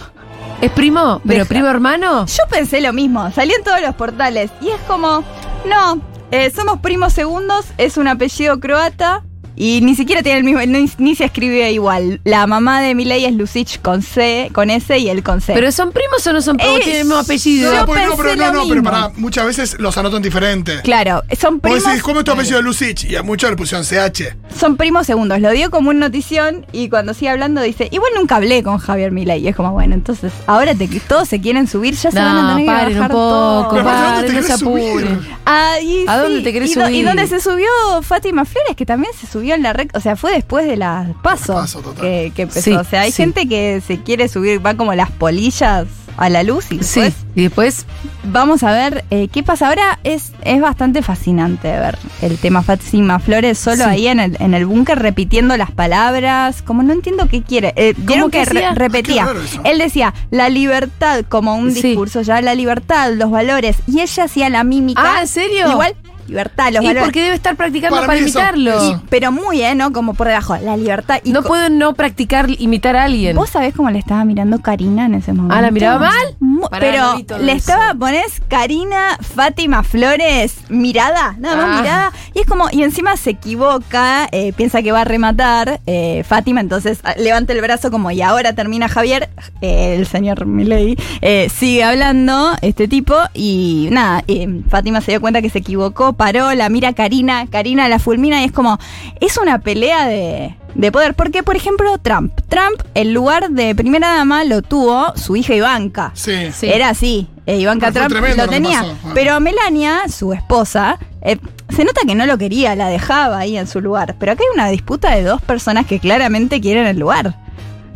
¿Es 0.62 0.72
primo? 0.72 1.22
¿Pero 1.26 1.40
Deja. 1.40 1.48
primo 1.50 1.68
hermano? 1.68 2.26
Yo 2.26 2.44
pensé 2.50 2.82
lo 2.82 2.92
mismo, 2.92 3.32
salió 3.32 3.56
en 3.56 3.64
todos 3.64 3.80
los 3.82 3.96
portales 3.96 4.52
y 4.60 4.68
es 4.70 4.82
como, 4.88 5.24
no, 5.66 6.02
eh, 6.32 6.52
somos 6.52 6.80
primos 6.80 7.14
segundos, 7.14 7.66
es 7.78 7.98
un 7.98 8.08
apellido 8.08 8.60
croata 8.60 9.24
y 9.60 9.82
ni 9.82 9.94
siquiera 9.94 10.24
tiene 10.24 10.40
el 10.40 10.44
mismo, 10.46 10.62
ni, 10.62 10.90
ni 10.98 11.16
se 11.16 11.26
escribe 11.26 11.72
igual. 11.72 12.22
La 12.24 12.48
mamá 12.48 12.82
de 12.82 12.96
Milei 12.96 13.26
es 13.26 13.34
Lucich 13.34 13.80
con 13.82 14.02
C, 14.02 14.50
con 14.54 14.70
S 14.72 14.98
y 14.98 15.10
él 15.10 15.22
con 15.22 15.42
C. 15.42 15.54
¿Pero 15.54 15.72
son 15.72 15.92
primos 15.92 16.26
o 16.26 16.34
no 16.34 16.42
son 16.42 16.58
primos? 16.58 16.78
Eh, 16.78 16.82
Tienen 16.82 17.02
el 17.02 17.06
mismo 17.06 17.20
apellido. 17.20 17.72
yo 17.74 17.80
No, 17.82 17.86
pues 17.86 18.08
no, 18.08 18.16
pero 18.18 18.36
no, 18.38 18.52
no, 18.54 18.68
pero 18.70 18.82
para, 18.84 19.10
muchas 19.18 19.46
veces 19.46 19.76
los 19.80 19.96
anotan 19.98 20.22
diferente. 20.22 20.80
claro, 20.82 21.22
son 21.40 21.56
Vos 21.60 21.62
primos, 21.62 21.84
decís, 21.84 22.02
¿cómo 22.02 22.20
es 22.20 22.26
tu 22.26 22.32
apellido 22.32 22.58
de 22.58 22.64
Lucich? 22.64 23.04
Y 23.04 23.16
a 23.18 23.22
muchos 23.24 23.50
le 23.50 23.58
pusieron 23.58 23.86
CH. 23.86 24.36
son 24.58 24.78
primos 24.78 25.06
segundos. 25.06 25.40
Lo 25.42 25.52
dio 25.52 25.70
como 25.70 25.90
una 25.90 26.00
notición 26.08 26.66
y 26.72 26.88
cuando 26.90 27.14
sigue 27.14 27.30
hablando 27.30 27.62
dice, 27.62 27.90
igual 27.92 28.12
nunca 28.16 28.38
hablé 28.38 28.64
con 28.64 28.78
Javier 28.78 29.12
Milei. 29.12 29.42
Y 29.44 29.50
es 29.50 29.56
como, 29.58 29.74
bueno, 29.74 29.94
entonces 29.94 30.32
ahora 30.48 30.74
te, 30.74 30.88
todos 31.02 31.28
se 31.28 31.42
quieren 31.42 31.68
subir, 31.68 31.96
ya 31.96 32.12
se 32.12 32.18
van 32.20 32.38
a 32.38 32.56
tener 32.56 32.66
que 32.66 32.94
un 32.94 33.00
bajar 33.00 33.12
poco, 33.12 33.78
aparte, 33.80 34.28
¿dónde 34.28 34.28
te 34.28 34.34
no 34.42 34.44
se 34.44 34.54
apuren. 34.54 35.20
Ah, 35.46 35.74
¿A 35.76 35.80
sí, 35.82 36.06
dónde 36.06 36.42
te 36.44 36.54
querés 36.54 36.72
y 36.72 36.76
do- 36.76 36.86
subir? 36.86 36.96
Y 36.96 37.04
donde 37.04 37.28
se 37.28 37.42
subió 37.42 37.68
Fátima 38.04 38.46
Flores, 38.46 38.76
que 38.78 38.86
también 38.86 39.12
se 39.20 39.28
subió 39.28 39.49
en 39.56 39.64
la 39.64 39.74
red, 39.74 39.90
o 39.94 40.00
sea, 40.00 40.16
fue 40.16 40.32
después 40.34 40.66
de 40.68 40.78
las 40.78 41.10
pasos 41.24 41.56
Paso, 41.56 41.80
total. 41.82 42.02
que, 42.02 42.32
que 42.36 42.42
empezó. 42.44 42.62
Sí, 42.62 42.72
o 42.74 42.84
sea, 42.84 43.02
hay 43.02 43.12
sí. 43.12 43.24
gente 43.24 43.48
que 43.48 43.82
se 43.86 44.02
quiere 44.02 44.28
subir, 44.28 44.66
va 44.66 44.74
como 44.76 44.94
las 44.94 45.12
polillas 45.12 45.88
a 46.18 46.28
la 46.30 46.44
luz 46.44 46.66
y 46.72 46.84
Sí, 46.84 47.00
después 47.00 47.14
y 47.36 47.42
después 47.44 47.86
vamos 48.26 48.64
a 48.64 48.74
ver 48.74 49.06
eh, 49.10 49.30
qué 49.32 49.42
pasa. 49.42 49.70
Ahora 49.70 50.00
es, 50.04 50.34
es 50.44 50.60
bastante 50.60 51.02
fascinante 51.02 51.70
ver 51.70 51.98
el 52.22 52.38
tema 52.38 52.62
Fátima 52.62 53.20
Flores 53.20 53.58
solo 53.58 53.86
Sí. 53.86 53.90
ahí 53.90 54.08
en 54.08 54.20
el, 54.20 54.36
en 54.42 54.54
el 54.54 54.66
búnker 54.66 55.00
repitiendo 55.00 55.56
las 55.56 55.72
palabras, 55.72 56.62
como 56.62 56.84
no 56.84 56.92
entiendo 56.92 57.30
qué 57.30 57.42
quiere. 57.42 57.72
Eh, 57.78 57.94
Vieron 57.96 58.30
que 58.32 58.40
que 58.40 58.46
re- 58.46 58.60
hacía? 58.66 58.76
repetía. 58.76 59.28
Eso. 59.46 59.62
Él 59.64 59.78
decía 59.80 60.14
la 60.30 60.50
libertad 60.50 61.24
como 61.30 61.56
un 61.56 61.72
Sí. 61.72 61.82
discurso, 61.84 62.22
ya 62.22 62.42
la 62.42 62.54
libertad, 62.54 63.14
los 63.14 63.32
valores, 63.32 63.78
y 63.88 64.02
ella 64.02 64.26
hacía 64.26 64.50
la 64.50 64.66
mímica. 64.66 65.02
Ah, 65.02 65.22
¿en 65.22 65.28
serio? 65.30 65.72
Igual, 65.72 65.96
libertad, 66.30 66.72
los 66.72 66.84
y 66.84 66.88
valores. 66.88 67.04
porque 67.04 67.22
debe 67.24 67.36
estar 67.36 67.56
practicando 67.56 67.98
Para 68.00 68.18
imitarlo. 68.18 69.02
Pero 69.10 69.32
muy, 69.32 69.62
¿eh? 69.62 69.76
¿No? 69.76 69.92
Como 69.92 70.14
por 70.14 70.28
debajo. 70.28 70.56
La 70.58 70.78
libertad. 70.78 71.20
Y 71.24 71.32
no 71.32 71.44
puedo 71.44 71.70
no 71.70 71.94
practicar 71.94 72.48
imitar 72.50 72.96
a 72.96 73.04
alguien. 73.04 73.36
¿Vos 73.36 73.50
sabés 73.50 73.74
cómo 73.76 73.90
le 73.90 74.00
estaba 74.00 74.24
mirando 74.26 74.60
Karina 74.60 75.06
en 75.06 75.16
ese 75.16 75.34
momento? 75.34 75.56
Ah, 75.56 75.62
¿la 75.62 75.72
miraba 75.72 76.00
mal? 76.00 76.36
Mu- 76.40 76.68
Pará, 76.70 76.92
no 76.92 77.24
pero 77.28 77.40
le 77.44 77.52
eso. 77.54 77.72
estaba, 77.72 77.94
ponés 77.94 78.42
Karina 78.48 79.18
Fátima 79.22 79.84
Flores, 79.84 80.58
mirada, 80.70 81.36
nada 81.40 81.56
más 81.56 81.66
Ah. 81.78 81.82
mirada. 81.82 82.12
Y 82.34 82.40
es 82.40 82.46
como, 82.46 82.68
y 82.72 82.84
encima 82.84 83.18
se 83.18 83.32
equivoca, 83.32 84.28
eh, 84.32 84.54
piensa 84.54 84.82
que 84.82 84.92
va 84.92 85.02
a 85.02 85.06
rematar 85.06 85.82
eh, 85.86 86.24
Fátima, 86.28 86.62
entonces 86.62 87.00
ah, 87.04 87.14
levanta 87.18 87.54
el 87.54 87.62
brazo 87.62 87.92
como, 87.92 88.12
y 88.12 88.22
ahora 88.22 88.54
termina 88.54 88.88
Javier, 88.88 89.30
eh, 89.62 89.96
el 89.98 90.06
señor 90.06 90.46
Milei, 90.46 90.98
eh, 91.22 91.50
sigue 91.50 91.84
hablando, 91.84 92.54
este 92.62 92.88
tipo, 92.88 93.16
y 93.34 93.90
nada, 93.92 94.24
eh, 94.28 94.62
Fátima 94.70 95.02
se 95.02 95.12
dio 95.12 95.22
cuenta 95.22 95.42
que 95.42 95.50
se 95.50 95.60
equivocó, 95.60 96.14
paró, 96.14 96.54
la 96.54 96.70
mira 96.70 96.94
Karina, 96.94 97.48
Karina 97.48 97.88
la 97.90 98.00
fulmina, 98.00 98.42
y 98.42 98.46
es 98.46 98.52
como, 98.52 98.78
es 99.20 99.38
una 99.38 99.60
pelea 99.60 100.08
de, 100.08 100.56
de 100.76 100.92
poder. 100.92 101.14
Porque, 101.16 101.44
por 101.44 101.56
ejemplo, 101.56 101.98
Trump. 101.98 102.32
Trump, 102.48 102.82
el 102.94 103.12
lugar 103.14 103.50
de 103.50 103.74
primera 103.76 104.14
dama 104.16 104.44
lo 104.44 104.62
tuvo 104.62 105.16
su 105.16 105.36
hija 105.36 105.54
Ivanka. 105.56 106.12
Sí. 106.14 106.52
Sí. 106.54 106.68
Era 106.70 106.90
así. 106.90 107.28
eh, 107.46 107.58
Ivanka 107.58 107.92
Pero 107.92 108.08
Trump 108.08 108.26
lo 108.38 108.48
tenía. 108.48 108.86
Pero 109.14 109.40
Melania, 109.40 110.08
su 110.10 110.34
esposa, 110.34 111.00
eh, 111.22 111.38
se 111.76 111.84
nota 111.84 112.02
que 112.08 112.16
no 112.16 112.26
lo 112.26 112.38
quería, 112.38 112.76
la 112.76 112.88
dejaba 112.88 113.40
ahí 113.40 113.58
en 113.58 113.68
su 113.68 113.82
lugar. 113.82 114.16
Pero 114.20 114.32
acá 114.32 114.42
hay 114.44 114.54
una 114.60 114.70
disputa 114.70 115.16
de 115.16 115.24
dos 115.24 115.42
personas 115.42 115.86
que 115.86 116.00
claramente 116.00 116.60
quieren 116.62 116.86
el 116.88 116.98
lugar. 117.00 117.36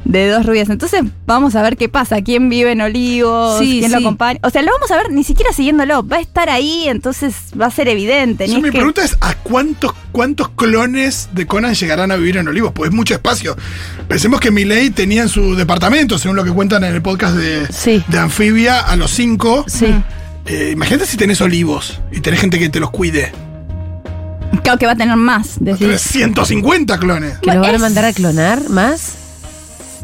De 0.06 0.28
dos 0.28 0.46
rubias. 0.46 0.70
Entonces 0.70 1.02
vamos 1.26 1.56
a 1.56 1.62
ver 1.62 1.78
qué 1.78 1.88
pasa. 1.88 2.22
¿Quién 2.22 2.50
vive 2.50 2.74
en 2.74 2.82
Olivos? 2.82 3.58
Sí, 3.60 3.80
¿Quién 3.80 3.94
lo 3.94 4.00
acompaña? 4.00 4.38
O 4.44 4.50
sea, 4.50 4.62
lo 4.62 4.70
vamos 4.74 4.92
a 4.92 4.98
ver 4.98 5.14
ni 5.14 5.24
siquiera 5.24 5.54
siguiéndolo. 5.54 6.06
Va 6.06 6.18
a 6.18 6.20
estar 6.20 6.50
ahí, 6.50 6.90
entonces 6.90 7.34
va 7.60 7.68
a 7.68 7.72
ser 7.72 7.88
evidente. 7.88 8.46
Yo, 8.50 8.56
mi 8.58 8.64
que- 8.64 8.72
pregunta 8.80 9.02
es: 9.02 9.16
¿a 9.22 9.34
cuántos, 9.36 9.94
cuántos 10.12 10.50
clones 10.50 11.30
de 11.32 11.48
Conan 11.48 11.74
llegarán 11.74 12.12
a 12.12 12.18
vivir 12.18 12.36
en 12.36 12.50
Olivos? 12.50 12.74
Pues 12.74 12.90
es 12.90 12.94
mucho 12.94 13.14
espacio. 13.14 13.56
Pensemos 14.10 14.42
que 14.42 14.52
Milei 14.52 14.90
tenía 14.90 15.22
en 15.22 15.30
su 15.30 15.56
departamento, 15.56 16.18
según 16.18 16.36
lo 16.36 16.44
que 16.44 16.52
cuentan 16.52 16.84
en 16.84 16.94
el 16.94 17.02
podcast 17.02 17.38
de, 17.38 17.66
Sí. 17.72 18.04
de 18.10 18.20
Anfibia, 18.20 18.82
a 18.82 18.98
los 18.98 19.10
cinco. 19.10 19.64
Sí. 19.70 19.86
Eh, 20.48 20.72
imagínate 20.74 21.06
si 21.06 21.16
tenés 21.16 21.40
olivos 21.40 22.02
y 22.12 22.20
tenés 22.20 22.42
gente 22.42 22.60
que 22.60 22.68
te 22.68 22.82
los 22.82 22.92
cuide. 22.92 23.32
Claro 24.62 24.78
que 24.78 24.86
va 24.86 24.92
a 24.94 24.96
tener 24.96 25.16
más. 25.16 25.56
decís. 25.60 25.80
Tenés 25.80 26.02
150 26.02 26.98
clones. 27.00 27.38
¿Que 27.40 27.54
lo 27.54 27.62
van 27.62 27.76
a 27.76 27.80
mandar 27.80 28.06
a 28.06 28.14
clonar 28.14 28.70
más? 28.70 29.16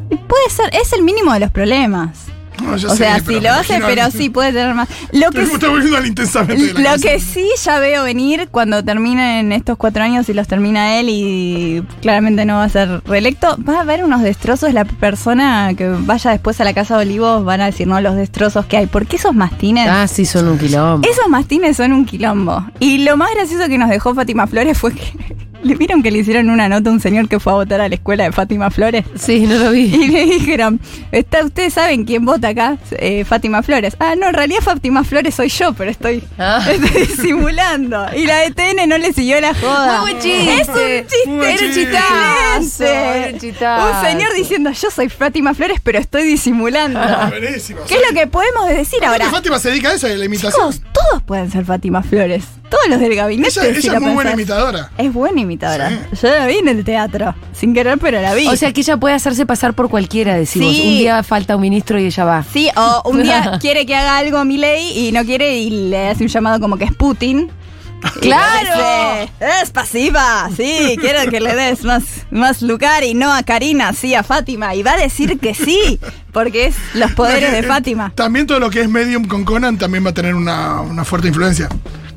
Puede 0.09 0.49
ser, 0.49 0.69
es 0.73 0.93
el 0.93 1.03
mínimo 1.03 1.33
de 1.33 1.41
los 1.41 1.51
problemas. 1.51 2.28
No, 2.61 2.73
o 2.73 2.77
sé, 2.79 2.95
sea, 2.95 3.17
me 3.25 3.41
lo 3.41 3.51
hace, 3.51 3.79
pero 3.85 4.09
sí 4.11 4.29
puede 4.29 4.51
tener 4.53 4.73
más. 4.73 4.87
Lo 5.11 5.31
que, 5.31 5.39
Me 5.39 5.53
está 5.53 5.69
volviendo 5.69 5.97
al 5.97 6.05
intensamente. 6.05 6.73
lo 6.73 6.83
cabeza. 6.83 6.97
que 7.07 7.19
sí 7.19 7.47
ya 7.63 7.79
veo 7.79 8.03
venir 8.03 8.47
cuando 8.51 8.83
terminen 8.83 9.51
estos 9.51 9.77
cuatro 9.77 10.03
años 10.03 10.27
y 10.29 10.33
los 10.33 10.47
termina 10.47 10.99
él 10.99 11.07
y 11.09 11.83
claramente 12.01 12.45
no 12.45 12.55
va 12.55 12.63
a 12.65 12.69
ser 12.69 13.01
reelecto, 13.05 13.57
va 13.67 13.77
a 13.77 13.81
haber 13.81 14.03
unos 14.03 14.21
destrozos. 14.21 14.73
La 14.73 14.85
persona 14.85 15.73
que 15.77 15.87
vaya 15.89 16.31
después 16.31 16.59
a 16.61 16.63
la 16.63 16.73
casa 16.73 16.97
de 16.97 17.03
Olivos 17.03 17.43
van 17.45 17.61
a 17.61 17.65
decir, 17.67 17.87
no, 17.87 17.99
los 18.01 18.15
destrozos 18.15 18.65
que 18.65 18.77
hay. 18.77 18.85
Porque 18.87 19.15
esos 19.15 19.33
mastines. 19.33 19.87
Ah, 19.89 20.07
sí, 20.07 20.25
son 20.25 20.47
un 20.47 20.57
quilombo. 20.57 21.07
Esos 21.07 21.27
mastines 21.27 21.77
son 21.77 21.93
un 21.93 22.05
quilombo. 22.05 22.65
Y 22.79 22.99
lo 22.99 23.17
más 23.17 23.31
gracioso 23.33 23.67
que 23.67 23.77
nos 23.77 23.89
dejó 23.89 24.13
Fátima 24.15 24.47
Flores 24.47 24.77
fue 24.77 24.93
que. 24.93 25.13
¿Le 25.61 25.75
vieron 25.75 26.01
que 26.01 26.09
le 26.11 26.19
hicieron 26.19 26.49
una 26.49 26.69
nota 26.69 26.89
a 26.89 26.93
un 26.93 26.99
señor 27.01 27.27
que 27.27 27.39
fue 27.39 27.51
a 27.51 27.55
votar 27.57 27.81
a 27.81 27.89
la 27.89 27.95
escuela 27.95 28.23
de 28.23 28.31
Fátima 28.31 28.69
Flores? 28.71 29.05
Sí, 29.15 29.41
no 29.41 29.55
lo 29.57 29.71
vi. 29.71 29.93
Y 29.99 30.07
le 30.07 30.25
dijeron, 30.25 30.79
¿Está, 31.11 31.43
¿ustedes 31.43 31.73
saben 31.73 32.05
quién 32.05 32.23
vota 32.25 32.49
acá? 32.49 32.77
Eh, 32.91 33.25
Fátima 33.25 33.61
Flores. 33.61 33.95
Ah, 33.99 34.15
no, 34.17 34.27
en 34.29 34.33
realidad 34.33 34.61
Fátima 34.61 35.03
Flores 35.03 35.35
soy 35.35 35.49
yo, 35.49 35.73
pero 35.73 35.91
estoy, 35.91 36.23
Ah. 36.37 36.65
estoy 36.71 37.05
disimulando. 37.07 38.05
Y 38.15 38.25
la 38.25 38.37
de 38.39 38.51
TN 38.51 38.87
no 38.87 38.97
le 38.97 39.11
siguió 39.13 39.39
la 39.41 39.53
joda. 39.53 40.01
Muy 40.01 40.11
buen 40.11 40.23
chiste. 40.23 40.59
Es 40.59 40.67
un 40.69 41.07
chiste. 41.07 41.29
Muy 41.29 41.45
era 41.45 41.51
un 41.65 41.73
chiste. 41.73 43.29
un 43.33 43.39
chistazo. 43.39 43.89
Un 43.99 44.05
señor 44.05 44.33
diciendo, 44.35 44.71
yo 44.71 44.89
soy 44.91 45.09
Fátima 45.09 45.53
Flores, 45.53 45.79
pero 45.83 45.99
estoy 45.99 46.23
disimulando. 46.23 46.99
Buenísimo. 47.29 47.81
¿Qué 47.87 47.95
es 47.95 48.01
lo 48.09 48.17
que 48.17 48.27
podemos 48.27 48.67
decir 48.69 49.03
ahora? 49.03 49.29
Fátima 49.29 49.59
se 49.59 49.69
dedica 49.71 49.89
a 49.89 49.93
eso, 49.95 50.07
a 50.07 50.09
la 50.11 50.25
imitación. 50.25 50.71
Chicos, 50.71 50.81
todos 50.93 51.23
pueden 51.23 51.51
ser 51.51 51.65
Fátima 51.65 52.01
Flores. 52.01 52.43
Todos 52.69 52.87
los 52.89 52.99
del 52.99 53.15
gabinete. 53.15 53.81
si 53.81 53.87
es 53.87 53.99
muy 54.01 54.11
buena 54.13 54.31
imitadora. 54.33 54.91
Es 54.97 55.11
buena 55.11 55.41
imitadora. 55.41 55.89
Sí. 55.89 56.19
Yo 56.21 56.29
la 56.29 56.45
vi 56.45 56.57
en 56.57 56.67
el 56.67 56.83
teatro. 56.83 57.33
Sin 57.53 57.73
querer, 57.73 57.97
pero 57.97 58.21
la 58.21 58.33
vi. 58.35 58.47
O 58.47 58.55
sea 58.55 58.71
que 58.73 58.81
ella 58.81 58.97
puede 58.97 59.15
hacerse 59.15 59.45
pasar 59.45 59.73
por 59.73 59.89
cualquiera, 59.89 60.35
decimos. 60.35 60.73
Sí. 60.75 60.81
Un 60.87 60.97
día 60.99 61.23
falta 61.23 61.55
un 61.55 61.61
ministro 61.61 61.99
y 61.99 62.05
ella 62.05 62.25
va. 62.25 62.43
Sí, 62.51 62.69
o 62.75 63.09
un 63.09 63.23
día 63.23 63.57
quiere 63.61 63.85
que 63.85 63.95
haga 63.95 64.17
algo 64.17 64.45
Milei 64.45 65.07
y 65.07 65.11
no 65.11 65.25
quiere 65.25 65.57
y 65.57 65.89
le 65.89 66.09
hace 66.09 66.23
un 66.23 66.29
llamado 66.29 66.59
como 66.59 66.77
que 66.77 66.85
es 66.85 66.93
Putin. 66.93 67.51
¡Claro! 68.21 69.27
Es 69.39 69.71
pasiva, 69.71 70.49
sí, 70.55 70.95
quiero 71.01 71.29
que 71.29 71.41
le 71.41 71.53
des 71.53 71.83
más, 71.83 72.03
más 72.31 72.61
lugar 72.61 73.03
y 73.03 73.13
no 73.13 73.33
a 73.33 73.43
Karina, 73.43 73.91
sí 73.93 74.15
a 74.15 74.23
Fátima. 74.23 74.73
Y 74.75 74.83
va 74.83 74.93
a 74.93 74.97
decir 74.97 75.37
que 75.37 75.53
sí, 75.53 75.99
porque 76.31 76.67
es 76.67 76.75
los 76.93 77.11
poderes 77.11 77.51
de 77.51 77.59
Eh, 77.59 77.63
Fátima. 77.63 78.11
También 78.15 78.47
todo 78.47 78.59
lo 78.59 78.69
que 78.69 78.81
es 78.81 78.89
medium 78.89 79.25
con 79.25 79.43
Conan 79.43 79.77
también 79.77 80.05
va 80.05 80.11
a 80.11 80.13
tener 80.13 80.33
una, 80.35 80.79
una 80.81 81.03
fuerte 81.03 81.27
influencia. 81.27 81.67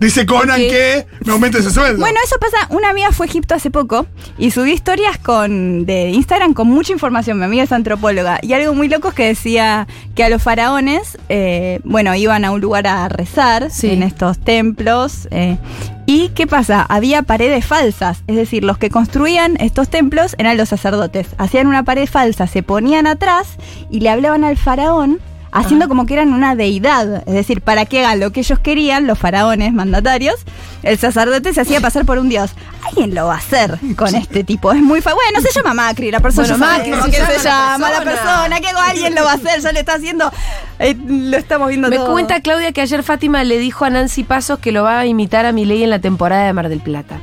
Dice 0.02 0.26
Conan 0.26 0.58
que 0.60 1.06
me 1.24 1.32
aumente 1.32 1.58
ese 1.58 1.70
sueldo. 1.70 2.00
Bueno, 2.00 2.18
eso 2.24 2.36
pasa. 2.40 2.66
Una 2.70 2.90
amiga 2.90 3.12
fue 3.12 3.26
a 3.26 3.28
Egipto 3.28 3.54
hace 3.54 3.70
poco 3.70 4.06
y 4.36 4.50
subió 4.50 4.72
historias 4.74 5.16
con 5.18 5.86
de 5.86 6.10
Instagram 6.10 6.54
con 6.54 6.66
mucha 6.68 6.92
información. 6.92 7.38
Mi 7.38 7.44
amiga 7.44 7.62
es 7.62 7.70
antropóloga. 7.72 8.38
Y 8.42 8.52
algo 8.52 8.74
muy 8.74 8.88
loco 8.88 9.08
es 9.08 9.14
que 9.14 9.26
decía 9.28 9.86
que 10.16 10.24
a 10.24 10.28
los 10.28 10.42
faraones, 10.42 11.18
eh, 11.28 11.80
bueno, 11.84 12.14
iban 12.16 12.44
a 12.44 12.50
un 12.50 12.60
lugar 12.60 12.86
a 12.88 13.08
rezar 13.08 13.70
Sí. 13.70 13.90
en 13.90 14.02
estos 14.02 14.38
templos. 14.38 15.28
eh, 15.30 15.56
y 16.04 16.30
qué 16.30 16.48
pasa? 16.48 16.82
Había 16.88 17.22
paredes 17.22 17.64
falsas. 17.64 18.24
Es 18.26 18.34
decir, 18.34 18.64
los 18.64 18.76
que 18.76 18.90
construían 18.90 19.56
estos 19.60 19.88
templos 19.88 20.34
eran 20.36 20.56
los 20.56 20.68
sacerdotes. 20.68 21.28
Hacían 21.38 21.68
una 21.68 21.84
pared 21.84 22.06
falsa, 22.08 22.48
se 22.48 22.64
ponían 22.64 23.06
atrás 23.06 23.46
y 23.88 24.00
le 24.00 24.10
hablaban 24.10 24.42
al 24.42 24.56
faraón 24.56 25.20
haciendo 25.52 25.86
como 25.88 26.06
que 26.06 26.14
eran 26.14 26.32
una 26.32 26.56
deidad. 26.56 27.22
Es 27.28 27.34
decir, 27.34 27.60
para 27.60 27.84
que 27.86 28.00
hagan 28.04 28.20
lo 28.20 28.32
que 28.32 28.40
ellos 28.40 28.58
querían, 28.58 29.06
los 29.06 29.18
faraones 29.18 29.72
mandatarios, 29.72 30.36
el 30.82 30.98
sacerdote 30.98 31.52
se 31.54 31.60
hacía 31.60 31.80
pasar 31.80 32.04
por 32.04 32.18
un 32.18 32.28
dios. 32.28 32.52
Alguien 32.88 33.14
lo 33.14 33.26
va 33.26 33.34
a 33.34 33.38
hacer 33.38 33.78
con 33.96 34.14
este 34.14 34.42
tipo. 34.44 34.72
Es 34.72 34.82
muy 34.82 35.00
fa 35.00 35.14
Bueno, 35.14 35.40
se 35.40 35.52
llama 35.54 35.72
Macri, 35.74 36.10
la 36.10 36.20
persona. 36.20 36.48
Bueno, 36.48 36.66
Macri, 36.66 36.92
se 36.92 37.10
que 37.10 37.16
llama 37.18 37.30
se 37.30 37.44
la 37.44 37.50
llama 37.72 37.90
la 37.90 38.00
persona. 38.02 38.32
persona. 38.32 38.60
Que 38.60 38.68
alguien 38.68 39.14
lo 39.14 39.24
va 39.24 39.30
a 39.32 39.34
hacer, 39.34 39.60
ya 39.60 39.72
le 39.72 39.80
está 39.80 39.94
haciendo. 39.94 40.32
eh, 40.80 40.96
lo 41.06 41.36
estamos 41.36 41.68
viendo 41.68 41.88
Me 41.88 41.96
todo. 41.96 42.12
cuenta 42.12 42.40
Claudia 42.40 42.72
que 42.72 42.80
ayer 42.80 43.02
Fátima 43.02 43.44
le 43.44 43.58
dijo 43.58 43.84
a 43.84 43.90
Nancy 43.90 44.24
Pasos 44.24 44.58
que 44.58 44.72
lo 44.72 44.82
va 44.82 44.98
a 45.00 45.06
imitar 45.06 45.46
a 45.46 45.52
Milei 45.52 45.84
en 45.84 45.90
la 45.90 46.00
temporada 46.00 46.46
de 46.46 46.52
Mar 46.52 46.68
del 46.68 46.80
Plata. 46.80 47.18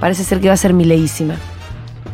Parece 0.00 0.24
ser 0.24 0.40
que 0.40 0.48
va 0.48 0.54
a 0.54 0.56
ser 0.56 0.72
Mileísima. 0.72 1.34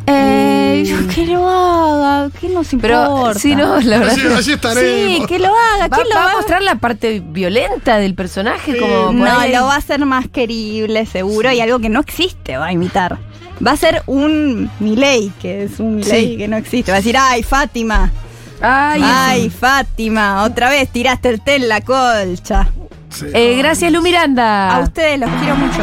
Eh, 0.07 0.85
que 1.15 1.27
lo 1.27 1.49
haga, 1.49 2.31
que 2.41 2.49
nos 2.49 2.73
importa. 2.73 3.09
Pero 3.09 3.35
sí, 3.39 3.55
no, 3.57 3.81
la 3.81 3.99
verdad. 3.99 4.15
Así. 4.39 4.53
Sí, 4.55 5.23
que 5.27 5.39
lo 5.39 5.49
haga, 5.49 5.89
Va, 5.89 5.97
¿quién 5.97 6.09
lo 6.09 6.15
va 6.17 6.25
va 6.27 6.33
a 6.33 6.37
mostrar 6.37 6.63
la 6.63 6.77
parte 6.77 7.21
violenta 7.25 7.99
del 7.99 8.15
personaje, 8.15 8.79
como 8.79 9.13
No, 9.13 9.39
ahí- 9.41 9.53
lo 9.53 9.65
va 9.67 9.75
a 9.75 9.79
hacer 9.79 10.05
más 10.07 10.29
querible, 10.29 11.07
seguro, 11.07 11.51
y 11.53 11.61
algo 11.61 11.79
que 11.79 11.89
no 11.89 12.01
existe 12.01 12.57
va 12.57 12.67
a 12.67 12.73
imitar. 12.73 13.19
Va 13.67 13.73
a 13.73 13.77
ser 13.77 14.03
un 14.07 14.71
Milei, 14.81 15.33
que 15.41 15.65
es 15.65 15.81
un 15.81 15.97
Milei 15.97 16.33
Sí. 16.33 16.37
que 16.37 16.47
no 16.49 16.57
existe. 16.57 16.91
Va 16.93 16.99
a 16.99 17.01
decir, 17.01 17.17
ay, 17.19 17.43
Fátima, 17.43 18.13
Ay, 18.61 19.03
ay, 19.05 19.51
Fátima, 19.51 20.43
otra 20.45 20.71
vez 20.71 20.89
tiraste 20.91 21.29
el 21.29 21.43
té 21.43 21.57
en 21.57 21.69
la 21.69 21.81
colcha. 21.83 22.69
Sí. 23.11 23.27
Eh, 23.35 23.57
gracias, 23.59 23.93
Lu 23.93 24.01
Miranda. 24.03 24.75
A 24.77 24.81
ustedes 24.81 25.19
los 25.21 25.29
quiero 25.41 25.57
mucho. 25.57 25.83